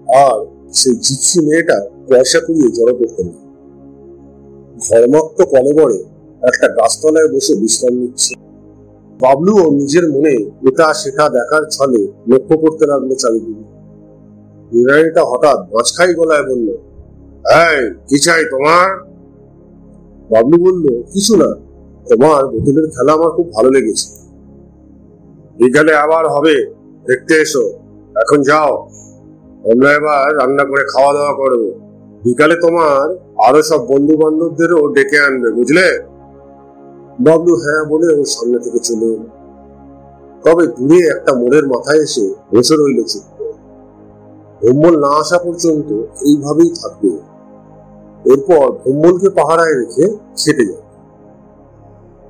আর 0.08 0.46
সেই 0.72 0.94
জিপসি 0.94 1.40
মেয়েটা 1.40 1.80
পয়সা 2.08 2.40
কুড়িয়ে 2.40 2.70
জড়ো 2.70 2.94
করতে 2.94 3.22
না 3.22 3.32
ঘরমাক্ত 4.88 5.42
কলেবরে 5.42 5.98
একটা 6.42 6.68
গাছতলায় 6.68 7.28
বসে 7.32 7.54
বিশ্রাম 7.54 7.94
নিচ্ছে। 7.94 8.34
বাবলুও 9.20 9.70
নিজের 9.70 10.12
মনে 10.12 10.34
এটা 10.68 10.94
সেটা 10.94 11.28
দেখার 11.28 11.64
ছলে 11.70 12.08
লক্ষ্য 12.28 12.58
করতে 12.58 12.86
লাগল 12.86 13.14
চারিদিকে। 13.14 13.64
বিরিয়ানিটা 14.72 15.22
হঠাৎ 15.24 15.58
মাছখাই 15.74 16.14
গলায় 16.14 16.42
বলল, 16.42 16.68
এই, 17.44 17.90
কি 18.08 18.18
চাই 18.18 18.44
তোমার? 18.50 18.88
বাবলু 20.30 20.56
বলল, 20.64 21.02
কিছু 21.02 21.36
না। 21.36 21.50
তোমার 22.08 22.46
বোতলের 22.46 22.86
খেলা 22.90 23.12
আমার 23.12 23.30
খুব 23.30 23.52
ভালো 23.52 23.70
লেগেছে। 23.70 24.17
বিকালে 25.58 25.94
আবার 25.94 26.24
হবে, 26.28 26.56
দেখতে 27.06 27.34
এসো। 27.34 27.64
এখন 28.22 28.42
যাও। 28.42 28.72
আমরা 29.72 29.92
এবার 29.92 30.38
রান্না 30.38 30.64
করে 30.64 30.84
খাওয়া 30.84 31.12
দাওয়া 31.14 31.34
করব। 31.34 31.62
বিকালে 32.24 32.56
তোমার 32.56 33.04
আরও 33.48 33.62
সব 33.62 33.80
বন্ধু 33.86 34.16
বান্ধবদেরও 34.16 34.80
ডেকে 34.94 35.18
আনবে, 35.20 35.50
বুঝলে? 35.50 35.86
বাবলু 37.20 37.54
হ্যাঁ 37.54 37.84
বলে 37.84 38.06
ওর 38.18 38.24
সামনে 38.24 38.58
থেকে 38.58 38.78
চলে 38.78 39.06
এলো। 39.06 39.26
তবে 40.44 40.66
দূরে 40.66 41.08
একটা 41.08 41.32
মোড়ের 41.34 41.66
মাথায় 41.66 42.00
এসে 42.02 42.34
বসে 42.54 42.74
রইল 42.76 43.00
ভম্বল 44.62 44.94
না 45.00 45.10
আসা 45.20 45.38
পর্যন্ত 45.38 45.92
এইভাবেই 46.22 46.70
থাকবে। 46.82 47.10
এরপর 48.30 48.66
ভম্বলকে 48.72 49.28
পাহারায় 49.28 49.74
রেখে 49.78 50.04
খেতে 50.36 50.64
যাবে। 50.66 50.88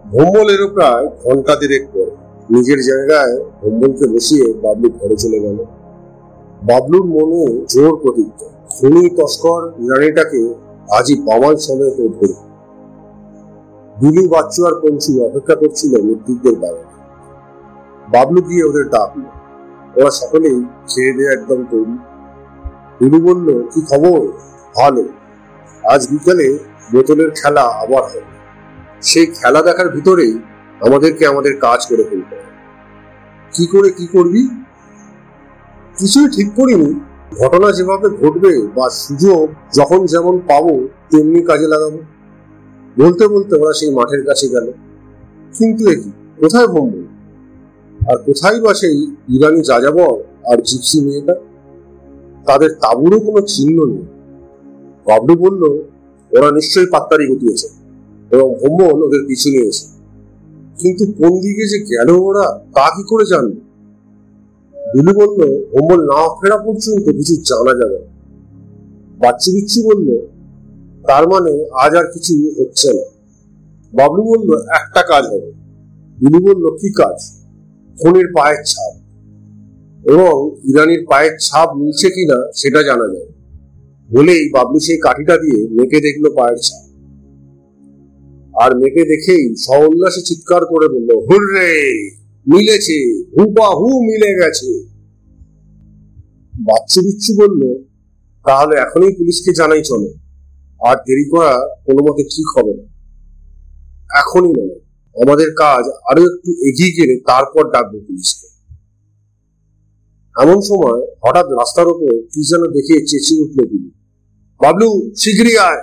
ভম্বল 0.04 0.48
এরও 0.50 0.68
প্রায় 0.68 1.06
ঘণ্টা 1.24 1.56
দেড়েক 1.56 1.84
পর। 1.94 2.07
নিজের 2.50 2.80
জায়গায় 2.80 3.34
ভম্বলকে 3.62 4.06
বসিয়ে 4.08 4.52
বাবলু 4.62 4.88
ঘরে 4.90 5.16
চলে 5.16 5.38
গেল। 5.40 5.58
বাবলুর 6.62 7.04
মনে 7.04 7.66
জোর 7.68 7.96
প্রতিজ্ঞা। 7.96 8.48
খুনি 8.70 9.10
তস্কর 9.10 9.62
রানীটাকে 9.68 10.54
আজই 10.90 11.14
বামাল 11.14 11.56
সমেত 11.56 11.94
ধরে 11.94 12.34
বিলু 13.96 14.28
বাচ্চু 14.28 14.66
আর 14.66 14.72
পঞ্চু 14.82 15.24
অপেক্ষা 15.24 15.54
করছিল 15.54 16.02
মৃত্যুদের 16.02 16.56
বাবা 16.58 16.82
বাবলু 18.12 18.42
গিয়ে 18.42 18.64
ওদের 18.64 18.88
ডাকল 18.88 19.20
ওরা 19.96 20.10
সকলেই 20.10 20.64
ছেড়ে 20.88 21.12
দিয়ে 21.12 21.32
একদম 21.32 21.64
তৈরি। 21.70 21.96
বিলু 23.00 23.18
বলল, 23.28 23.62
কি 23.62 23.80
খবর? 23.80 24.20
ভালো। 24.76 25.04
আজ 25.88 26.08
বিকালে 26.10 26.58
বোতলের 26.92 27.30
খেলা 27.30 27.60
আবার 27.60 28.02
হবে। 28.02 28.20
সেই 29.02 29.26
খেলা 29.26 29.62
দেখার 29.62 29.88
ভিতরেই 29.88 30.38
আমাদেরকে 30.80 31.26
আমাদের 31.26 31.56
কাজ 31.56 31.86
করে 31.86 32.04
ফেলতে 32.04 32.34
হবে। 32.36 32.48
কি 33.52 33.66
করে 33.66 33.90
কি 33.90 34.06
করবি? 34.06 34.48
কিছুই 35.98 36.28
ঠিক 36.28 36.54
করিনি। 36.54 37.00
ঘটনা 37.44 37.72
যেভাবে 37.72 38.08
ঘটবে 38.08 38.66
বা 38.66 38.90
সুযোগ 38.90 39.48
যখন 39.78 40.06
যেমন 40.06 40.38
পাবো, 40.38 40.88
তেমনি 41.10 41.42
কাজে 41.42 41.66
লাগাবো। 41.66 41.98
বলতে 42.98 43.28
বলতে 43.28 43.56
ওরা 43.56 43.72
সেই 43.72 43.94
মাঠের 43.94 44.26
কাছে 44.26 44.48
গেল। 44.48 44.72
কিন্তু 45.58 45.90
একই 45.90 46.10
কোথায় 46.40 46.66
ভ্রমণ 46.66 47.04
আর 48.10 48.16
কোথায় 48.16 48.60
বা 48.60 48.74
সেই 48.74 49.02
ইরানি 49.28 49.62
যাযাবর 49.62 50.22
আর 50.52 50.62
জিপসি 50.62 51.04
মেয়েটা? 51.04 51.34
তাদের 52.46 52.70
তাবুরও 52.70 53.20
কোনো 53.20 53.40
চিহ্ন 53.40 53.86
নেই। 53.86 54.02
বাবলু 55.06 55.36
বলল, 55.36 55.62
ওরা 56.38 56.50
নিশ্চয়ই 56.50 56.86
পাত্তারি 56.86 57.34
ঘটিয়েছে 57.34 57.68
এবং 58.30 58.54
ভ্রমণ 58.54 59.02
ওদের 59.02 59.20
পিছু 59.28 59.50
নিয়েছে। 59.50 59.97
কিন্তু 60.80 61.04
কোন 61.18 61.32
দিকে 61.40 61.64
যে 61.68 61.78
গেল 61.78 62.08
ওরা, 62.10 62.46
তা 62.74 62.86
কি 62.96 63.02
করে 63.08 63.24
জানবে? 63.24 63.60
বিলু 64.92 65.12
বলল 65.14 65.40
ভ্রমণ 65.70 66.00
না 66.04 66.20
ফেরা 66.28 66.56
পর্যন্ত 66.56 67.08
কিছু 67.10 67.34
জানা 67.36 67.72
যাবে 67.80 67.98
বাচ্চু 69.18 69.52
বিচ্ছু 69.52 69.82
বলল, 69.82 70.08
তার 71.06 71.28
মানে 71.28 71.66
আজ 71.72 71.96
আর 71.96 72.04
কিছু 72.14 72.32
হচ্ছে 72.58 72.88
না। 72.92 73.06
বাবলু 73.92 74.22
বলল, 74.22 74.50
একটা 74.52 75.02
কাজ 75.02 75.24
হবে। 75.26 75.52
বিলু 76.18 76.38
বলল, 76.42 76.64
কি 76.76 76.92
কাজ? 76.92 77.18
ফোনের 77.98 78.26
পায়ের 78.36 78.64
ছাপ। 78.66 78.94
এবং 80.04 80.34
ইরানির 80.64 81.06
পায়ের 81.10 81.32
ছাপ 81.40 81.68
মিলছে 81.76 82.08
কিনা 82.10 82.52
সেটা 82.54 82.82
জানা 82.82 83.06
যায় 83.14 83.30
বলেই 84.10 84.50
বাবলু 84.52 84.78
সেই 84.80 84.98
কাঠিটা 85.02 85.36
দিয়ে 85.36 85.68
মেকে 85.70 86.00
দেখল 86.00 86.24
পায়ের 86.36 86.58
ছাপ। 86.58 86.87
আর 88.58 88.70
মেকে 88.76 89.02
দেখেই 89.04 89.44
সউল্লাসে 89.56 90.22
চিৎকার 90.22 90.62
করে 90.66 90.86
বলল, 90.88 91.10
হুররে! 91.26 91.70
মিলেছে, 92.46 92.98
হুবাহু 93.34 93.88
মিলে 94.02 94.30
গেছে। 94.40 94.70
বাচ্চু 96.54 96.98
বিচ্ছু 97.02 97.30
বলল, 97.38 97.62
তাহলে 98.44 98.74
এখনই 98.76 99.12
পুলিশকে 99.14 99.50
জানাই 99.52 99.82
চলো, 99.82 100.10
আর 100.80 100.96
দেরি 101.06 101.24
করা 101.30 101.52
কোনো 101.86 102.00
মতে 102.06 102.22
ঠিক 102.22 102.48
হবে 102.56 102.72
না। 102.78 102.84
এখনই 104.22 104.52
নয়, 104.58 104.76
আমাদের 105.16 105.48
কাজ 105.54 105.84
আরও 106.10 106.20
একটু 106.22 106.50
এগিয়ে 106.68 106.92
গেলে 106.98 107.14
তারপর 107.26 107.64
ডাকবো 107.72 107.98
পুলিশকে। 108.06 108.48
এমন 110.34 110.58
সময় 110.60 111.00
হঠাৎ 111.24 111.46
রাস্তার 111.60 111.86
ওপর 111.88 112.12
কি 112.32 112.40
যেন 112.50 112.62
দেখে 112.66 112.94
চেঁচিয়ে 113.06 113.40
উঠল 113.42 113.58
বিলু 113.70 113.90
বাবলু 114.60 114.88
শীঘ্রই 115.16 115.56
আয়। 115.70 115.82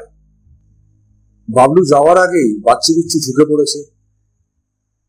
বাবলু 1.49 1.85
যাওয়ার 1.85 2.17
আগেই 2.17 2.59
বাচ্চি 2.61 2.93
বিচ্ছু 2.95 3.19
ঝুঁকে 3.19 3.45
পড়েছে। 3.53 3.79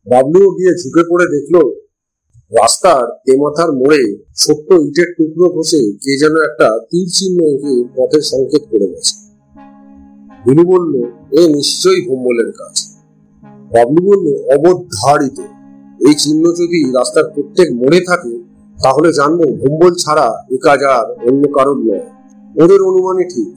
বাবলুও 0.07 0.49
গিয়ে 0.51 0.73
ঝুঁকে 0.73 1.03
পড়ে 1.09 1.25
দেখল 1.25 1.55
রাস্তার 2.51 3.03
তেমাথার 3.25 3.71
মোড়ে 3.71 4.17
ছোট্ট 4.35 4.71
ইটের 4.71 5.13
টুকরো 5.17 5.49
ঘষে 5.49 5.91
কে 5.91 6.17
যেন 6.17 6.35
একটা 6.51 6.79
তীর 6.91 7.07
চিহ্ন 7.13 7.43
এঁকে 7.43 7.83
পথের 7.95 8.21
সংকেত 8.21 8.61
করে 8.71 8.87
গেছে। 8.87 9.15
বিনু 10.45 10.63
বলল, 10.65 10.93
এ 11.39 11.47
নিশ্চয়ই 11.47 12.01
ভোম্বলের 12.07 12.51
কাজ। 12.51 12.75
বাবলু 13.43 14.01
বলল, 14.05 14.27
অবধারিত। 14.55 15.39
এই 16.07 16.13
চিহ্ন 16.17 16.43
যদি 16.43 16.91
রাস্তার 16.91 17.23
প্রত্যেক 17.23 17.71
মোড়ে 17.71 17.99
থাকে, 17.99 18.37
তাহলে 18.83 19.13
জানব 19.13 19.39
ভোম্বল 19.39 19.93
ছাড়া 19.93 20.43
এ 20.51 20.57
কাজ 20.63 20.83
আর 20.83 21.27
অন্য 21.27 21.47
কারণ 21.47 21.77
নয়। 21.77 22.05
ওদের 22.63 22.81
অনুমানে 22.81 23.23
ঠিক। 23.23 23.49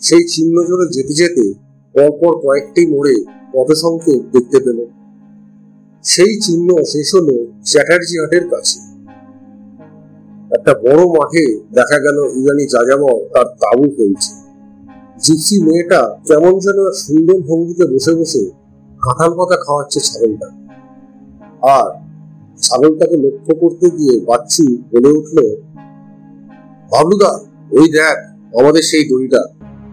সেই 0.00 0.28
চিহ্ন 0.28 0.64
জোরে 0.64 0.86
যেতে 0.92 1.14
যেতে 1.14 1.71
পরপর 1.94 2.32
কয়েকটি 2.44 2.82
মোড়ে 2.92 3.16
পথসংকেত 3.54 4.20
দেখতে 4.34 4.58
পেল। 4.64 4.78
সেই 6.04 6.32
চিহ্ন 6.44 6.68
শেষ 6.92 7.08
হলো 7.16 7.36
চ্যাটার্জি 7.70 8.14
হাটের 8.20 8.44
কাছে। 8.52 8.78
একটা 10.56 10.72
বড় 10.84 11.02
মাঠে 11.14 11.44
দেখা 11.76 11.98
গেল 12.04 12.18
ইরানি 12.38 12.64
যাযাবর 12.74 13.18
তার 13.32 13.46
তাবু 13.60 13.86
ফেলছে 13.96 14.32
জিপসি 15.24 15.56
মেয়েটা 15.66 16.00
কেমন 16.28 16.54
যেন 16.64 16.78
সুন্দর 17.02 17.38
ভঙ্গিতে 17.48 17.84
বসে 17.92 18.12
বসে 18.18 18.42
কাঁঠাল 19.00 19.30
পাতা 19.38 19.56
খাওয়াচ্ছে 19.64 19.98
ছাগলটা। 20.08 20.48
আর 21.76 21.88
ছাগলটাকে 22.64 23.16
লক্ষ্য 23.24 23.52
করতে 23.62 23.86
গিয়ে 23.96 24.14
বাচ্চু 24.28 24.64
বলে 24.90 25.10
উঠল, 25.18 25.38
বাবলুদা 26.92 27.32
ওই 27.76 27.86
দেখ 27.96 28.16
আমাদের 28.58 28.82
সেই 28.90 29.04
দড়িটা। 29.10 29.42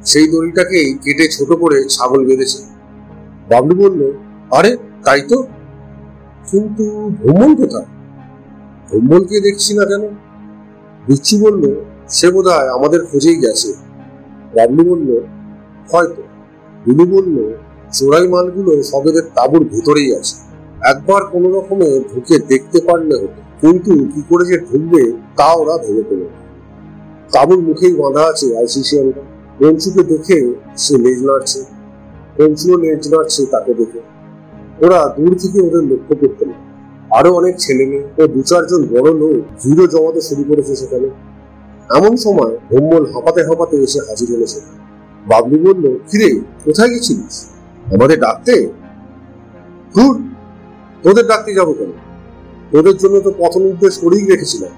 সেই 0.05 0.27
দড়িটাকেই 0.27 0.93
কেটে 0.93 1.27
ছোট 1.31 1.51
করে 1.51 1.83
ছাগল 1.83 2.25
বেঁধেছে। 2.25 2.63
বাবলু 3.49 3.75
বলল, 3.75 4.11
আরে, 4.51 4.77
তাই 5.05 5.21
তো। 5.21 5.43
কিন্তু 6.51 7.09
ভ্রমণ 7.21 7.55
কোথায়? 7.55 7.85
ভ্রমণকে 8.89 9.41
দেখছি 9.41 9.73
না 9.73 9.85
কেন? 9.85 10.07
বিচ্ছু 11.07 11.37
বলল, 11.39 11.75
সে 12.09 12.31
বোধ 12.31 12.47
আমাদের 12.47 13.05
খোঁজেই 13.05 13.35
গেছে। 13.35 13.73
বাবলু 14.55 14.83
বলল, 14.83 15.19
হয়তো। 15.91 16.21
বিলু 16.85 17.05
বলল, 17.05 17.53
চোরাই 17.93 18.27
মালগুলো 18.27 18.83
সবেদের 18.83 19.23
তাবুর 19.23 19.63
ভেতরেই 19.63 20.15
আছে। 20.15 20.35
একবার 20.89 21.25
কোন 21.25 21.53
রকমে 21.53 21.99
ঢুকে 22.15 22.39
দেখতে 22.39 22.81
পারলে 22.81 23.15
হতো। 23.15 23.41
কিন্তু 23.61 24.05
কি 24.15 24.21
করে 24.29 24.45
যে 24.45 24.57
ঢুকবে 24.59 25.11
তা 25.11 25.53
ওরা 25.53 25.77
ভেবে 25.77 26.03
পেল 26.09 26.25
তাবুর 27.31 27.59
মুখেই 27.59 27.95
বাঁধা 27.95 28.29
আছে 28.29 28.57
আইসিসিএনটা 28.57 29.21
পঞ্চুকে 29.59 30.03
দেখে 30.03 30.53
সে 30.77 30.97
লেজ 30.97 31.23
নাড়ছে। 31.23 31.63
পঞ্চুও 32.37 32.77
লেজ 32.77 33.13
নাড়ছে 33.13 33.45
তাকে 33.45 33.73
দেখে। 33.73 33.99
ওরা 34.85 35.13
দূর 35.17 35.37
থেকে 35.41 35.61
ওদের 35.61 35.83
লক্ষ্য 35.83 36.15
করতে 36.15 36.45
না 36.45 36.53
আরও 37.17 37.33
অনেক 37.33 37.55
ছেলে 37.57 37.85
মেয়ে 37.85 38.23
ও 38.23 38.27
দু 38.27 38.41
চারজন 38.41 38.87
বড় 38.87 39.13
লোক 39.13 39.65
ভিড়ও 39.65 39.87
জমাতে 39.87 40.21
শুরু 40.21 40.43
করেছে 40.47 40.75
সেখানে। 40.75 41.09
এমন 41.97 42.17
সময় 42.17 42.57
ভোম্বল 42.69 43.05
হাঁপাতে 43.05 43.43
হাঁপাতে 43.43 43.77
এসে 43.77 43.99
হাজির 43.99 44.47
সেখানে। 44.47 44.79
বাবলু 45.27 45.57
বলল, 45.59 45.97
কিরে, 46.11 46.39
কোথায় 46.65 46.89
গেছিলিস? 46.89 47.49
আমাদের 47.93 48.19
ডাকতে? 48.19 48.69
ঘুর 49.95 50.21
তোদের 51.03 51.27
ডাকতে 51.27 51.53
যাব 51.53 51.73
কেন? 51.73 51.91
তোদের 52.71 52.97
জন্য 52.97 53.19
তো 53.19 53.33
পথ 53.37 53.57
নির্দেশ 53.57 53.97
করেই 53.97 54.25
রেখেছিলাম। 54.25 54.69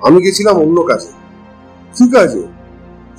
আমি 0.00 0.22
গেছিলাম 0.22 0.56
অন্য 0.56 0.82
কাজে। 0.82 1.08
কি 1.94 2.10
কাজে? 2.10 2.42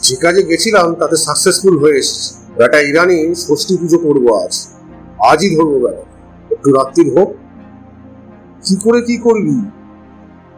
যে 0.04 0.16
কাজে 0.16 0.44
গেছিলাম, 0.44 0.94
তাতে 0.94 1.18
সাকসেসফুল 1.18 1.78
হয়ে 1.78 1.98
এসেছি। 1.98 2.36
বেটা 2.58 2.80
ইরানি 2.80 3.36
ষষ্ঠী 3.36 3.78
পুজো 3.78 3.98
করব 3.98 4.34
আজ। 4.34 4.68
আজই 5.20 5.56
ধরবো 5.56 5.80
বেটা। 5.80 6.04
একটু 6.52 6.72
রাত্রির 6.72 7.20
হোক। 7.20 7.34
কি 8.64 8.76
করে 8.84 9.02
কি 9.02 9.18
করবি? 9.18 9.70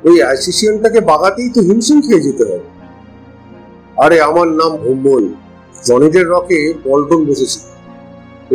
ওই 0.09 0.21
আইসিসিএনটাকে 0.21 0.99
বাগাতেই 0.99 1.49
তো 1.49 1.61
হিমশিম 1.61 2.01
খেয়ে 2.01 2.21
যেতে 2.21 2.43
হবে। 2.43 2.59
আরে, 3.97 4.21
আমার 4.21 4.47
নাম 4.47 4.77
ভোম্বল 4.77 5.29
জনিদের 5.85 6.27
রকে 6.27 6.73
পল্টন 6.83 7.25
বসেছি। 7.25 7.59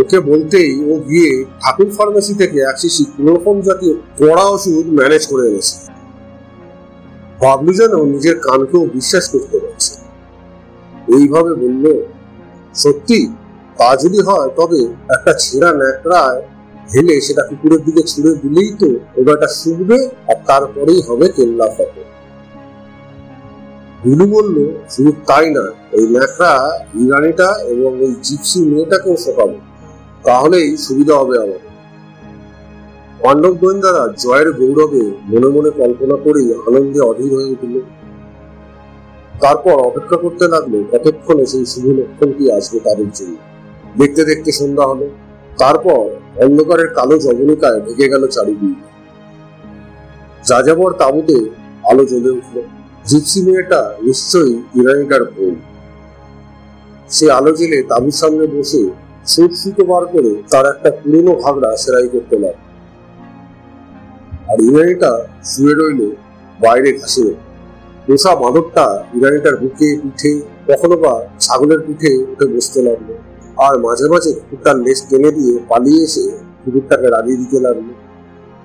ওকে 0.00 0.20
বলতেই 0.20 0.84
ও 0.84 0.96
গিয়ে 0.96 1.44
ঠাকুর 1.44 1.90
ফার্মেসি 1.90 2.34
থেকে 2.34 2.60
এক 2.60 2.78
শিশি 2.78 3.04
ক্লোরোফর্ম 3.04 3.60
জাতীয় 3.60 3.94
কড়া 3.94 4.44
ওষুধ 4.44 4.86
ম্যানেজ 4.86 5.26
করে 5.26 5.48
এনেছে। 5.48 5.76
বাবলু 7.40 7.72
যেন 7.72 8.04
নিজের 8.04 8.38
কানকেও 8.38 8.86
বিশ্বাস 8.86 9.28
করতে 9.28 9.58
পারছে। 9.58 10.09
এইভাবে 11.16 11.52
বলল, 11.62 11.84
সত্যি? 12.82 13.20
তা 13.78 13.88
যদি 14.02 14.18
হয়, 14.28 14.48
তবে 14.58 14.80
একটা 15.14 15.32
ছেঁড়া 15.42 15.70
ন্যাকড়ায় 15.80 16.40
ঢেলে 16.90 17.14
সেটা 17.26 17.42
কুকুরের 17.48 17.80
দিকে 17.86 18.02
ছুড়ে 18.10 18.32
দিলেই 18.42 18.70
তো 18.80 18.88
ওটা 19.18 19.48
শুকবে 19.60 19.98
আর 20.30 20.38
তারপরেই 20.48 21.00
হবে 21.08 21.26
কেল্লা 21.36 21.66
ফটো 21.76 22.02
বিলু 24.02 24.26
বলল, 24.36 24.56
শুধু 24.92 25.10
তাই 25.28 25.46
না 25.56 25.64
ওই 25.94 26.04
ন্যাকড়া 26.14 26.52
ইরানিটা 27.02 27.48
এবং 27.72 27.90
ওই 28.04 28.12
জিপসি 28.24 28.58
মেয়েটাকেও 28.70 29.16
শোকাবো। 29.24 29.56
তাহলেই 30.26 30.68
সুবিধা 30.86 31.14
হবে 31.20 31.34
আমার। 31.44 31.62
পাণ্ডব 33.22 33.54
গোয়েন্দারা 33.60 34.02
জয়ের 34.22 34.48
গৌরবে 34.58 35.02
মনে 35.30 35.48
মনে 35.54 35.70
কল্পনা 35.80 36.16
করেই 36.24 36.48
আনন্দে 36.66 37.00
অধীর 37.10 37.30
হয়ে 37.34 37.48
উঠল। 37.54 37.74
তারপর 39.40 39.76
অপেক্ষা 39.78 40.16
করতে 40.16 40.48
লাগল 40.48 40.84
কতক্ষণে 40.92 41.46
সেই 41.46 41.66
শুভ 41.66 41.84
লক্ষণটি 41.84 42.52
আসবে 42.52 42.78
তাদের 42.80 43.10
জন্য। 43.14 43.36
দেখতে 43.98 44.24
দেখতে 44.24 44.52
সন্ধ্যা 44.52 44.86
হলো। 44.86 45.06
তারপর 45.58 46.10
অন্ধকারের 46.44 46.88
কালো 46.94 47.18
জবনিকায় 47.18 47.80
ঢেকে 47.80 48.08
গেল 48.08 48.26
চারিদিক। 48.26 48.76
যাযাবর 50.44 50.92
তাবুতে 50.92 51.38
আলো 51.90 52.04
জ্বলে 52.04 52.30
উঠল। 52.30 52.56
জিপসি 53.06 53.42
মেয়েটা 53.42 53.94
নিশ্চয়ই 54.02 54.62
ইরানিটার 54.74 55.24
বউ 55.24 55.54
সে 57.10 57.30
আলো 57.30 57.52
জেলে 57.52 57.82
তাবুর 57.82 58.10
সামনে 58.10 58.46
বসে 58.46 58.90
সুট 59.26 59.52
সুতো 59.52 59.84
বার 59.84 60.06
করে 60.06 60.42
তার 60.50 60.66
একটা 60.66 60.90
পুরনো 60.90 61.32
ঘাগড়া 61.34 61.76
সেলাই 61.76 62.08
করতে 62.08 62.36
লাগল। 62.38 62.60
আর 64.50 64.58
ইরানিটা 64.60 65.26
শুয়ে 65.44 65.74
রইল 65.74 66.00
বাইরে 66.60 66.92
ঘাসে। 66.92 67.49
পোষা 68.10 68.34
বাঁদরটা 68.34 69.04
ইরানিটার 69.14 69.56
বুকে 69.56 69.88
পিঠে 70.02 70.40
কখনো 70.68 70.96
বা 70.96 71.12
ছাগলের 71.40 71.80
পিঠে 71.80 72.10
উঠে 72.32 72.46
বসতে 72.46 72.82
লাগল। 72.82 73.08
আর 73.56 73.78
মাঝে 73.78 74.08
মাঝে 74.08 74.32
কুকুরটার 74.32 74.76
লেজ 74.76 75.00
টেনে 75.08 75.30
দিয়ে 75.30 75.58
পালিয়ে 75.68 76.04
এসে 76.04 76.24
কুকুরটাকে 76.64 77.08
রাগিয়ে 77.10 77.36
দিতে 77.36 77.60
লাগল। 77.60 77.88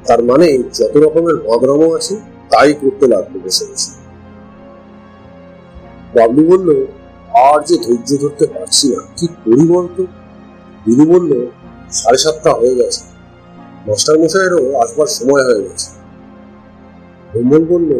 তার 0.07 0.23
মানে 0.23 0.63
যত 0.73 0.93
রকমের 0.97 1.35
বদরাম 1.35 1.81
আছে, 1.95 2.15
তাই 2.49 2.73
করতে 2.73 3.07
লাগল 3.07 3.33
বসে 3.45 3.65
বসে। 3.71 3.91
বাবলু 6.15 6.43
বলল, 6.49 6.69
আর 7.47 7.59
যে 7.67 7.75
ধৈর্য 7.77 8.09
ধরতে 8.21 8.45
পারছি 8.45 8.85
না, 8.93 8.99
কি 9.17 9.27
করি 9.45 9.65
বলতো? 9.67 10.03
দিদি 10.85 11.05
বলল, 11.05 11.31
সাড়ে 11.91 12.17
সাতটা 12.17 12.51
হয়ে 12.53 12.75
গেছে। 12.75 13.03
মাস্টার 13.87 14.19
মশাইয়েরও 14.19 14.79
আসবার 14.83 15.07
সময় 15.07 15.43
হয়ে 15.43 15.61
গেছে। 15.61 15.89
ভ্রমণ 17.31 17.65
বলল 17.65 17.91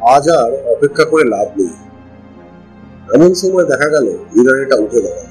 আজ 0.00 0.28
আর 0.28 0.52
অপেক্ষা 0.72 1.04
করে 1.04 1.24
লাভ 1.24 1.48
নেই। 1.58 1.72
এমন 3.14 3.34
সময় 3.34 3.64
দেখা 3.64 3.88
গেল 3.88 4.06
ইরানিটা 4.36 4.76
উঠে 4.76 5.00
দাঁড়ায়। 5.00 5.28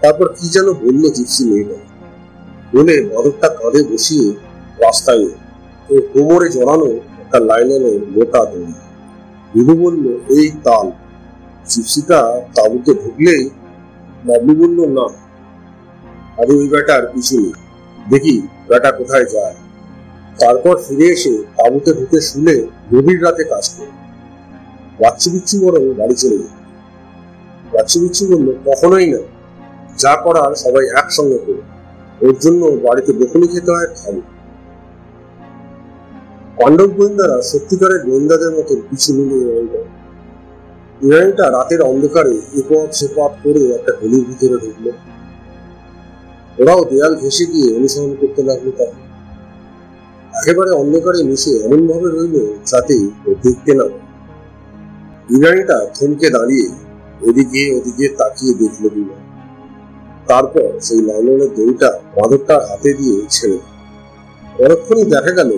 তারপর 0.00 0.28
কি 0.28 0.48
যেন 0.48 0.72
বলল 0.72 1.10
জিপসি 1.10 1.44
মেয়েটা। 1.44 1.74
বলে 2.76 3.04
মাদকটা 3.04 3.48
কাঁধে 3.48 3.82
বসিয়ে 3.82 4.32
রাস্তায় 4.78 5.24
ও 5.90 6.00
কোমরে 6.12 6.48
জড়ানো 6.48 6.86
একটা 7.20 7.40
লাইনের 7.40 8.00
মোটা 8.10 8.44
দড়ি। 8.44 8.72
বিধু 9.54 9.76
বলল, 9.76 10.06
এই 10.08 10.50
তাল। 10.64 10.90
জিপসিটা 11.66 12.40
তাবুতে 12.54 12.94
ঢুকলেই 12.94 13.50
বাবলু 14.24 14.52
বলল, 14.54 14.86
না, 14.86 15.06
আরে 16.38 16.52
ওই 16.54 16.68
বেটার 16.68 17.06
পিছু 17.06 17.40
নেই 17.40 17.52
দেখি, 18.10 18.42
বেটা 18.68 18.92
কোথায় 18.92 19.24
যায়? 19.24 19.54
তারপর 20.40 20.74
ফিরে 20.76 21.06
এসে 21.10 21.34
তাবুতে 21.56 21.90
ঢুকে 21.92 22.20
শুলে 22.20 22.54
গভীর 22.92 23.18
রাতে 23.24 23.44
কাজ 23.44 23.64
করে। 23.74 23.92
বাচ্চু 25.00 25.30
বিচ্ছু 25.30 25.54
বরং 25.62 25.82
বাড়ি 25.98 26.14
চলে 26.14 26.36
গেল 26.42 26.54
বাচ্চু 27.74 27.96
বিচ্ছু 28.02 28.22
বলল, 28.30 28.48
কখনোই 28.66 29.06
না। 29.12 29.20
যা 29.98 30.12
করার 30.24 30.52
সবাই 30.54 30.84
একসঙ্গে 31.00 31.38
করে। 31.38 31.62
ওর 32.24 32.34
জন্য 32.40 32.62
বাড়িতে 32.86 33.10
বকুনি 33.12 33.46
খেতে 33.46 33.70
হয়, 33.70 33.88
খাব। 33.98 34.14
পাণ্ডব 36.58 36.90
গোয়েন্দারা 36.96 37.36
সত্যিকারের 37.42 38.00
গোয়েন্দাদের 38.06 38.52
মতো 38.56 38.72
পিছু 38.88 39.10
রইল 39.18 39.74
ইরানিটা 41.06 41.44
রাতের 41.50 41.80
অন্ধকারে 41.82 42.34
এপথ 42.60 42.88
সেপথ 42.92 43.32
করে 43.42 43.62
একটা 43.76 43.92
গলির 44.00 44.24
ভিতরে 44.28 44.56
ঢুকলো। 44.62 44.90
ওরাও 46.58 46.80
দেয়াল 46.90 47.12
ঘেসে 47.14 47.44
গিয়ে 47.46 47.68
অনুসরণ 47.76 48.12
করতে 48.20 48.42
লাগল 48.42 48.66
তাকে। 48.78 49.01
একেবারে 50.32 50.70
অন্ধকারে 50.70 51.20
মিশে 51.22 51.52
এমন 51.64 51.80
ভাবে 51.86 52.08
রইল 52.08 52.36
যাতে 52.66 52.96
ও 53.26 53.30
দেখতে 53.42 53.72
না 53.74 53.86
ইরানিটা 55.30 55.76
থমকে 55.94 56.28
দাঁড়িয়ে 56.30 56.66
এদিকে 57.22 57.62
ওদিকে 57.76 58.06
তাকিয়ে 58.18 58.52
দেখল 58.54 58.84
বিমান 58.88 59.22
তারপর 60.26 60.68
সেই 60.80 61.00
লাইনের 61.02 61.40
দড়িটা 61.56 61.90
মাদকটার 62.16 62.60
হাতে 62.68 62.90
দিয়ে 62.94 63.16
ছেড়ে 63.30 63.58
পরক্ষণই 64.58 65.04
দেখা 65.04 65.32
গেল 65.32 65.50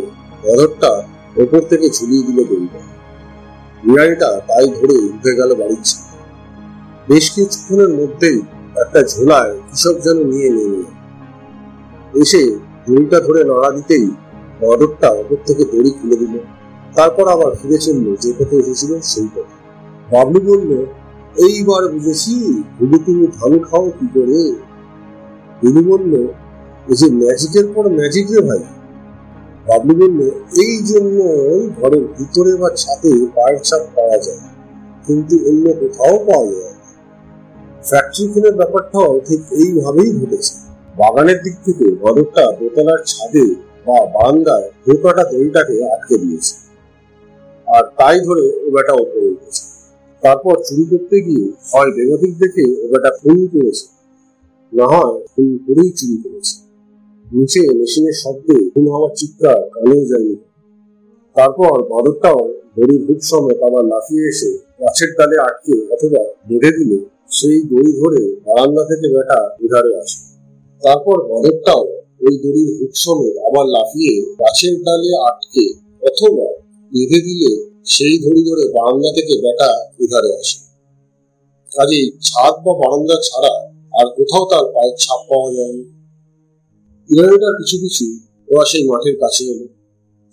মাদকটা 0.44 0.90
ওপর 1.36 1.60
থেকে 1.60 1.86
ঝুলিয়ে 1.90 2.22
দিল 2.22 2.38
দড়িটা। 2.44 2.80
বিড়ালিটা 3.82 4.28
তাই 4.48 4.66
ধরে 4.68 4.94
উঠে 5.06 5.32
গেল 5.36 5.50
বাড়ির 5.54 5.82
ছাদে। 5.84 6.16
বেশ 7.08 7.24
কিছুক্ষণের 7.34 7.90
মধ্যেই 7.98 8.38
একটা 8.76 9.00
ঝোলায় 9.02 9.52
কৃষক 9.66 9.96
যেন 10.00 10.18
নিয়ে 10.24 10.48
নেমে 10.50 10.82
এসে 12.14 12.42
দড়িটা 12.86 13.18
ধরে 13.20 13.40
নাড়া 13.44 13.70
দিতেই 13.70 14.06
মাদকটা 14.62 15.08
ওপর 15.20 15.38
থেকে 15.46 15.64
দড়ি 15.72 15.90
খুলে 15.98 16.16
দিল। 16.22 16.34
তারপর 16.96 17.24
আবার 17.34 17.52
ফিরে 17.60 17.78
চলল 17.84 18.06
যে 18.22 18.30
পথে 18.38 18.56
এসেছিল 18.62 18.92
সেই 19.10 19.28
পথে। 19.34 19.56
বাবলু 20.12 20.40
বলল, 20.50 20.70
এইবার 21.46 21.82
বুঝেছি, 21.92 22.34
ভুলু 22.76 22.96
তুমি 23.06 23.24
ধান 23.38 23.52
খাও 23.66 23.86
কি 23.98 24.06
করে? 24.14 24.40
বিনু 25.60 25.82
বলল, 25.90 26.12
এই 26.90 26.96
যে 27.00 27.06
ম্যাজিকের 27.20 27.66
পর 27.74 27.84
ম্যাজিক 27.98 28.26
রে 28.34 28.40
ভাই। 28.48 28.62
বাবলু 29.68 29.92
বলল, 30.00 30.20
এই 30.64 30.74
জন্য 30.90 31.18
ঘরের 31.78 32.04
ভিতরে 32.16 32.52
বা 32.60 32.68
ছাদে 32.80 33.12
পায়ের 33.34 33.60
ছাপ 33.68 33.82
পাওয়া 33.94 34.18
যায়, 34.26 34.42
কিন্তু 35.06 35.34
অন্য 35.48 35.64
কোথাও 35.80 36.14
পাওয়া 36.28 36.48
যায়। 36.52 36.76
ফ্যাক্টরি 37.88 38.24
খুনের 38.32 38.54
ব্যাপারটাও 38.60 39.12
ঠিক 39.26 39.40
এইভাবেই 39.62 40.10
ঘটেছে। 40.18 40.54
বাগানের 40.98 41.38
দিক 41.44 41.56
থেকে 41.66 41.86
মাদকটা 42.02 42.44
দোতলার 42.58 43.00
ছাদে 43.06 43.46
বা 43.86 43.96
বারান্দায় 44.14 44.66
ঢোকাটা 44.86 45.22
দড়িটাকে 45.24 45.74
আটকে 45.84 46.18
দিয়েছে। 46.18 46.54
আর 47.66 47.84
তাই 47.98 48.20
ধরে 48.20 48.44
ও 48.64 48.70
বেটা 48.70 48.92
ওপরে 48.92 49.26
উঠেছে। 49.26 49.64
তারপর 50.22 50.54
চুরি 50.62 50.84
করতে 50.90 51.20
গিয়ে 51.20 51.46
হয় 51.72 51.90
বেগতিক 51.90 52.32
দেখে 52.38 52.64
ও 52.82 52.84
বেটা 52.92 53.10
খুন 53.10 53.46
করেছে। 53.46 53.86
না 54.72 54.84
হয় 54.86 55.14
খুন 55.28 55.58
করেই 55.66 55.90
চুরি 55.90 56.16
করেছে। 56.24 56.54
নিচে 57.26 57.60
মেশিনের 57.74 58.12
শব্দে 58.12 58.56
খুন 58.74 58.86
হওয়ার 58.88 59.12
চিৎকার 59.16 59.58
কানেও 59.74 60.04
যায়নি। 60.04 60.36
তারপর 61.36 61.82
বাদরটাও 61.82 62.40
দড়ির 62.76 63.02
হুক 63.08 63.20
সমেত 63.22 63.62
আবার 63.62 63.84
লাফিয়ে 63.84 64.28
এসে 64.28 64.50
গাছের 64.80 65.10
ডালে 65.18 65.36
আটকে 65.38 65.74
অথবা 65.90 66.22
বেঁধে 66.48 66.70
দিলে 66.72 66.98
সেই 67.30 67.58
দড়ি 67.62 67.90
ধরে 67.92 68.22
বারান্দা 68.46 68.82
থেকে 68.84 69.06
বেটা 69.14 69.38
উধারে 69.60 69.96
আসে। 69.96 70.18
তারপর 70.82 71.16
বাদরটাও 71.28 71.82
ওই 72.24 72.34
দড়ির 72.42 72.70
সমেত 73.02 73.34
আবার 73.46 73.66
লাফিয়ে 73.74 74.14
গাছের 74.40 74.74
ডালে 74.84 75.10
আটকে 75.28 75.64
অথবা 76.08 76.46
বেঁধে 76.92 77.20
দিলে 77.26 77.50
সেই 77.94 78.14
দড়ি 78.22 78.40
ধরে 78.48 78.64
বারান্দা 78.74 79.10
থেকে 79.16 79.34
বেটা 79.44 79.70
উধারে 80.04 80.30
আসে। 80.40 80.58
কাজেই 81.72 82.04
ছাদ 82.26 82.54
বা 82.64 82.72
বারান্দা 82.80 83.16
ছাড়া 83.26 83.54
আর 83.98 84.06
কোথাও 84.16 84.44
তার 84.50 84.64
পায়ের 84.74 84.94
ছাপ 85.02 85.20
পাওয়া 85.28 85.48
যায়নি 85.56 85.84
ইরানিটার 87.10 87.54
কিছু 87.60 87.76
কিছু 87.84 88.04
ওরা 88.48 88.64
সেই 88.70 88.84
মাঠের 88.90 89.16
কাছে 89.22 89.42
এলো, 89.52 89.66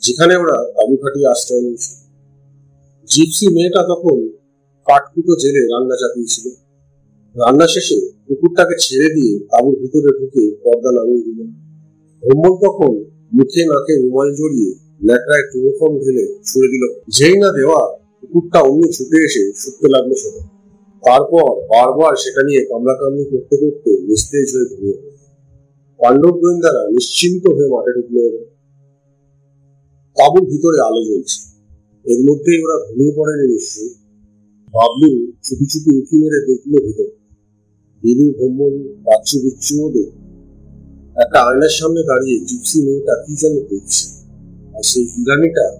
যেখানে 0.01 0.33
ওরা 0.41 0.57
তাবু 0.75 0.95
খাটিয়ে 1.01 1.27
আশ্রয় 1.33 1.61
নিয়েছিল। 1.65 1.97
জিপসি 3.07 3.45
মেয়েটা 3.55 3.81
তখন 3.91 4.17
কাঠকুটো 4.87 5.33
জেলে 5.41 5.61
রান্না 5.71 5.95
চাপিয়েছিল। 6.01 6.45
রান্না 7.35 7.65
শেষে 7.73 7.97
কুকুরটাকে 8.25 8.75
ছেড়ে 8.83 9.07
দিয়ে 9.15 9.33
তাবুর 9.51 9.75
ভিতরে 9.81 10.09
ঢুকে 10.19 10.43
পর্দা 10.63 10.89
নামিয়ে 10.97 11.23
দিল। 11.27 11.39
ভ্রমণ 12.23 12.53
তখন 12.63 12.93
মুখে 13.37 13.61
নাকে 13.71 13.93
রুমাল 14.01 14.29
জড়িয়ে 14.39 14.71
ল্যাকড়ায় 15.07 15.45
ক্লোরোফর্ম 15.49 15.93
ঢেলে 16.03 16.23
ছুড়ে 16.47 16.67
দিল। 16.73 16.83
যেই 17.17 17.35
না 17.43 17.49
দেওয়া, 17.57 17.81
কুকুরটা 18.19 18.59
অমনি 18.67 18.87
ছুটে 18.95 19.17
এসে 19.27 19.43
ছুটতে 19.61 19.87
লাগল 19.93 20.11
সেটা 20.21 20.41
তারপর 21.03 21.49
বারবার 21.71 22.13
সেটা 22.23 22.41
নিয়ে 22.47 22.61
কামড়াকামড়ি 22.69 23.23
করতে 23.31 23.55
করতে 23.61 23.89
নিস্তেজ 24.07 24.47
হয়ে 24.53 24.67
ঘুমিয়ে 24.71 24.97
পাণ্ডব 25.99 26.35
গোয়েন্দারা 26.41 26.81
নিশ্চিন্ত 26.95 27.43
হয়ে 27.55 27.69
মাঠে 27.73 27.91
ঢুকলো। 27.97 28.21
তাঁবুর 30.17 30.45
ভিতরে 30.51 30.77
আলো 30.87 31.01
জ্বলছে। 31.07 31.39
এর 32.05 32.19
মধ্যেই 32.27 32.57
ওরা 32.63 32.75
ঘুমিয়ে 32.85 33.13
পড়েনি 33.17 33.45
নিশ্চয়ই। 33.53 33.91
বাবলু 34.73 35.11
চুপি 35.45 35.65
চুপি 35.71 35.89
উঁকি 35.99 36.15
মেরে 36.21 36.39
দেখল 36.47 36.73
ভিতরে। 36.85 37.13
বিলু 38.03 38.25
ভ্রমণ 38.37 38.73
বাচ্চু 39.05 39.35
বিচ্ছু 39.43 39.73
ওদের 39.85 40.09
একটা 41.15 41.39
আয়নার 41.39 41.69
সামনে 41.69 42.03
দাঁড়িয়ে 42.03 42.39
জিপসি 42.39 42.83
মেয়েটা 42.83 43.23
কি 43.27 43.35
যেন 43.35 43.59
দেখছে? 43.59 44.09
আর 44.73 44.83
সেই 44.83 45.03
ইরানিটা 45.03 45.71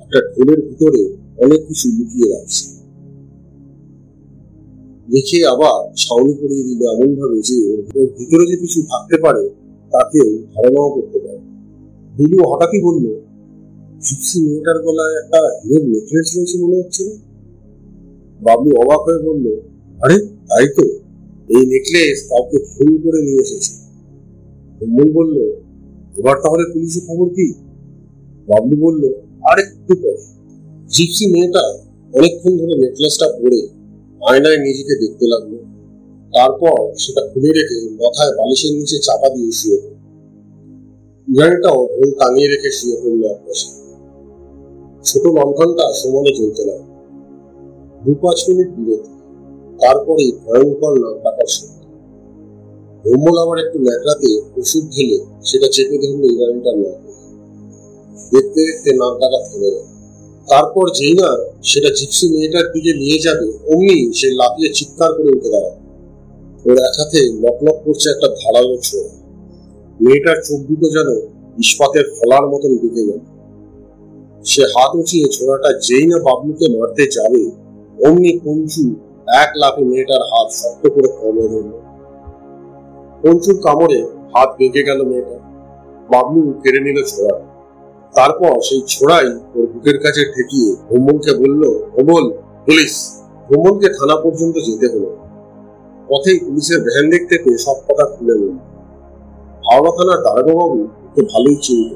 একটা 0.00 0.20
ঢোলের 0.20 0.68
ভিতরে 0.68 1.16
অনেক 1.38 1.66
কিছু 1.68 1.88
লুকিয়ে 1.88 2.34
রাখছে। 2.34 2.66
দেখে 5.10 5.46
আবার 5.46 5.94
ছাউনি 5.96 6.34
করিয়ে 6.34 6.64
দিল 6.64 6.82
এমন 6.82 7.14
ভাবে 7.14 7.42
যে 7.42 7.72
ওর 7.72 8.08
ভিতরে 8.18 8.46
যে 8.46 8.56
কিছু 8.56 8.82
থাকতে 8.82 9.16
পারে, 9.22 9.48
তাকেও 9.92 10.38
ধারণাও 10.54 10.90
করতে 10.90 11.18
পারে। 11.18 11.38
বিলু 12.16 12.44
হঠাৎই 12.44 12.82
বলল 12.82 13.14
জিপসি 14.00 14.40
মেয়েটার 14.40 14.82
গলায় 14.82 15.22
একটা 15.22 15.60
হিরের 15.64 15.88
নেকলেস 15.88 16.36
রয়েছে 16.36 16.58
মনে 16.58 16.76
হচ্ছে 16.76 17.04
না?" 17.04 17.32
বাবলু 18.42 18.76
অবাক 18.76 19.00
হয়ে 19.00 19.18
বলল, 19.18 19.56
আরে, 20.02 20.18
তাই 20.18 20.68
তো। 20.68 20.82
এই 21.48 21.66
নেকলেস 21.66 22.28
কাউকে 22.28 22.58
ফোন 22.58 23.00
করে 23.02 23.22
নিয়ে 23.22 23.40
এসেছে। 23.40 23.81
ভ্রমণ 24.82 25.08
বলল, 25.18 25.36
এবার 26.18 26.36
তাহলে 26.42 26.64
পুলিশে 26.72 27.00
খবর 27.08 27.28
কি? 27.36 27.46
বাবলু 28.48 28.76
বলল, 28.86 29.02
আর 29.48 29.56
একটু 29.64 29.92
পরে 30.02 30.22
জিপসি 30.90 31.24
মেয়েটা 31.32 31.64
অনেকক্ষণ 32.12 32.52
ধরে 32.60 32.74
নেকলেসটা 32.82 33.26
পরে 33.38 33.60
আয়নায় 34.20 34.58
নিজেকে 34.66 34.94
দেখতে 35.02 35.24
লাগল। 35.32 35.52
তারপর 36.32 36.78
সেটা 36.98 37.22
খুলে 37.30 37.50
রেখে 37.58 37.76
মাথায় 38.00 38.32
বালিশের 38.38 38.72
নিচে 38.78 38.96
চাপা 38.98 39.28
দিয়ে 39.34 39.50
শুয়ে 39.52 39.78
পড়ল। 39.82 39.98
ইরানিটাও 41.28 41.78
ঢোল 41.94 42.10
টাঙিয়ে 42.20 42.48
রেখে 42.52 42.70
শুয়ে 42.78 42.96
পড়ল 43.02 43.22
এক 43.24 43.40
পাশে 43.46 43.68
ছোট 45.04 45.24
লণ্ঠনটা 45.36 45.84
সমানে 46.00 46.30
জ্বলতে 46.38 46.62
লাগল। 46.68 46.88
দু 48.02 48.12
পাঁচ 48.22 48.38
মিনিট 48.48 48.68
বিরতি। 48.76 49.12
তারপরে 49.80 50.24
ভয়ঙ্কর 50.44 50.94
ডাকার 51.24 51.48
শব্দ 51.56 51.81
ভোম্বল 53.04 53.36
আবার 53.44 53.56
একটু 53.64 53.78
ন্যাকড়াতে 53.86 54.30
ওষুধ 54.60 54.84
ঢেলে 54.94 55.18
সেটা 55.48 55.68
চেপে 55.74 55.96
ধরলো 56.02 56.26
ইরানিটার 56.34 56.76
নাকে 56.82 57.10
দেখতে 58.32 58.60
দেখতে 58.68 58.90
নাক 59.00 59.14
ডাকা 59.22 59.38
থেমে 59.46 59.70
গেল 59.74 59.86
তারপর 60.48 60.84
যেই 60.98 61.14
না 61.20 61.28
সেটা 61.70 61.90
জিপসি 61.98 62.26
মেয়েটার 62.32 62.66
দিকে 62.74 62.92
নিয়ে 63.02 63.18
যাবে, 63.26 63.46
অমনি 63.72 63.98
সে 64.18 64.28
লাফিয়ে 64.40 64.70
চিৎকার 64.76 65.10
করে 65.16 65.30
উঠে 65.36 65.48
দাঁড়ায়। 65.54 65.78
ওর 66.64 66.76
এক 66.86 66.94
হাতে 66.98 67.20
লকলক 67.42 67.76
করছে 67.84 68.06
একটা 68.14 68.28
ধারালো 68.40 68.76
ছোঁয়া। 68.86 69.08
মেয়েটার 70.00 70.38
চোখ 70.46 70.58
দুটো 70.68 70.86
যেন 70.96 71.08
ইস্পাতের 71.64 72.06
ফলার 72.16 72.44
মতন 72.52 72.72
ঢুকে 72.80 73.02
গেল 73.08 73.20
সে 74.50 74.62
হাত 74.74 74.90
উঁচিয়ে 75.00 75.26
ছোড়াটা 75.36 75.70
যেই 75.86 76.04
না 76.10 76.16
বাবলুকে 76.26 76.66
মারতে 76.74 77.04
যাবে, 77.16 77.42
অমনি 78.06 78.30
পঞ্চু 78.44 78.84
এক 79.42 79.50
লাফে 79.60 79.82
মেয়েটার 79.90 80.22
হাত 80.30 80.48
শক্ত 80.58 80.82
করে 80.94 81.08
কমে 81.20 81.44
ধরল। 81.52 81.72
পঞ্চুর 83.22 83.56
কামড়ে 83.62 83.98
হাত 84.34 84.50
বেঁকে 84.58 84.82
গেল 84.82 85.00
মেয়েটা। 85.10 85.36
বাবলু 86.10 86.40
কেড়ে 86.62 86.80
নিল 86.80 86.98
ছোড়া 87.02 87.34
তারপর 88.14 88.52
সেই 88.60 88.80
ছোড়াই 88.88 89.28
ওর 89.56 89.64
বুকের 89.66 89.98
কাছে 90.00 90.22
ঠেকিয়ে 90.34 90.68
ভ্রমণকে 90.88 91.32
বলল 91.40 91.62
ওবল 92.00 92.24
পুলিশ 92.66 92.92
ভ্রমণকে 93.48 93.88
থানা 93.88 94.16
পর্যন্ত 94.16 94.56
যেতে 94.66 94.86
হলো। 94.92 95.10
পথেই 96.08 96.38
পুলিশের 96.40 96.80
ভ্যান 96.80 97.04
দেখতে 97.10 97.34
পেয়ে 97.44 97.58
সব 97.58 97.78
কথা 97.88 98.04
খুলে 98.04 98.34
বলল 98.40 98.56
হাওড়া 99.66 99.90
থানার 99.96 100.18
দারোগাবাবু 100.22 100.80
ওকে 101.06 101.22
ভালোই 101.22 101.56
চিনত। 101.56 101.92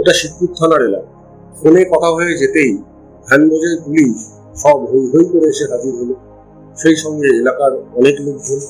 এটা 0.00 0.12
শিবপুর 0.12 0.48
থানার 0.58 0.82
এলাকা। 0.82 1.10
ফোনে 1.56 1.82
কথা 1.84 2.08
হয়ে 2.08 2.34
যেতেই 2.36 2.72
ভ্যান 3.26 3.40
বোঝাই 3.48 3.76
পুলিশ 3.84 4.16
সব 4.54 4.78
হই 4.90 5.04
হই 5.12 5.24
করে 5.32 5.46
এসে 5.48 5.64
হাজির 5.72 5.92
হলো। 6.00 6.14
সেই 6.76 6.96
সঙ্গে 6.96 7.28
এলাকার 7.40 7.72
অনেক 7.94 8.16
লোকজন 8.26 8.60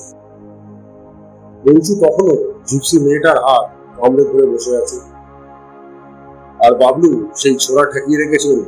মঞ্চু 1.65 1.93
তখনও 2.03 2.35
জিপসি 2.67 2.97
মেয়েটার 3.05 3.37
হাত 3.45 3.65
কামড়ে 3.97 4.23
ধরে 4.31 4.45
বসে 4.51 4.71
আছে। 4.81 4.97
আর 6.65 6.71
বাবলু 6.81 7.11
সেই 7.35 7.55
ছোড়া 7.63 7.83
ঠেকিয়ে 7.91 8.17
রেখেছে 8.21 8.47
ওর 8.53 8.61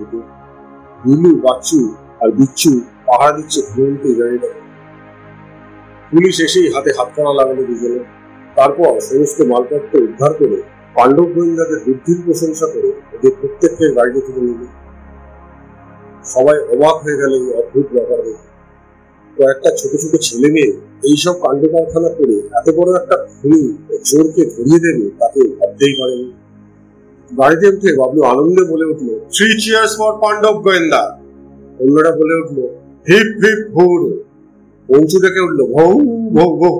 বিলু 1.03 1.31
বাচ্চু 1.45 1.79
আর 2.21 2.29
বিচ্ছু 2.31 2.71
পাহাড় 3.07 3.33
দিচ্ছে 3.37 3.59
ঘুমন্ত 3.69 4.03
গাড়িটা 4.19 4.49
পুলিশ 6.11 6.35
এসেই 6.47 6.67
হাতে 6.73 6.89
হাত 6.97 7.09
করা 7.15 7.31
লাগালো 7.39 7.63
দুজনে। 7.69 8.01
তারপর 8.55 8.91
সমস্ত 9.07 9.37
মালপত্র 9.51 9.93
উদ্ধার 10.07 10.31
করে 10.39 10.57
পাণ্ডব 10.95 11.27
গোয়েন্দাদের 11.35 11.79
বুদ্ধির 11.85 12.19
প্রশংসা 12.25 12.67
করে 12.73 12.89
ওদের 13.13 13.33
প্রত্যেকের 13.39 13.91
গাড়িতে 13.97 14.19
তুলে 14.25 14.41
নিল। 14.47 14.61
সবাই 16.33 16.57
অবাক 16.73 16.95
হয়ে 17.03 17.17
গেল 17.21 17.31
এই 17.39 17.47
অদ্ভুত 17.59 17.87
ব্যাপার। 17.95 18.19
দেখে 18.25 18.52
কয়েকটা 19.37 19.69
ছোট 19.79 19.91
ছোট 20.01 20.13
ছেলে 20.27 20.47
মেয়ে 20.55 20.71
এইসব 21.09 21.35
কাণ্ড 21.43 21.61
কারখানা 21.73 22.09
করে 22.17 22.35
এত 22.59 22.67
বড় 22.77 22.89
একটা 23.01 23.15
খুনি 23.29 23.61
জোরকে 23.63 23.95
চোরকে 24.09 24.43
ধরিয়ে 24.53 24.79
দেবে 24.85 25.05
তাকে 25.19 25.41
ভাবতেই 25.59 25.93
পারেনি। 25.99 26.27
বাড়িতে 27.31 27.65
উঠে 27.67 27.89
বাবলু 27.99 28.21
আনন্দে 28.31 28.63
বলে 28.71 28.85
উঠল 28.91 29.07
থ্রি 29.33 29.47
চিয়ার্স 29.61 29.91
ফর 29.99 30.11
পাণ্ডব 30.21 30.55
গোয়েন্দা 30.65 31.03
অন্যরা 31.79 32.11
বলে 32.19 32.35
উঠল 32.41 32.57
হিপ 33.07 33.29
হিপ 33.43 33.59
ভোর 33.75 33.99
পঞ্চু 34.89 35.17
ডেকে 35.23 35.41
উঠল 35.47 35.59
ভৌ 35.75 35.91
ভৌ 36.35 36.49
ভৌ। 36.61 36.73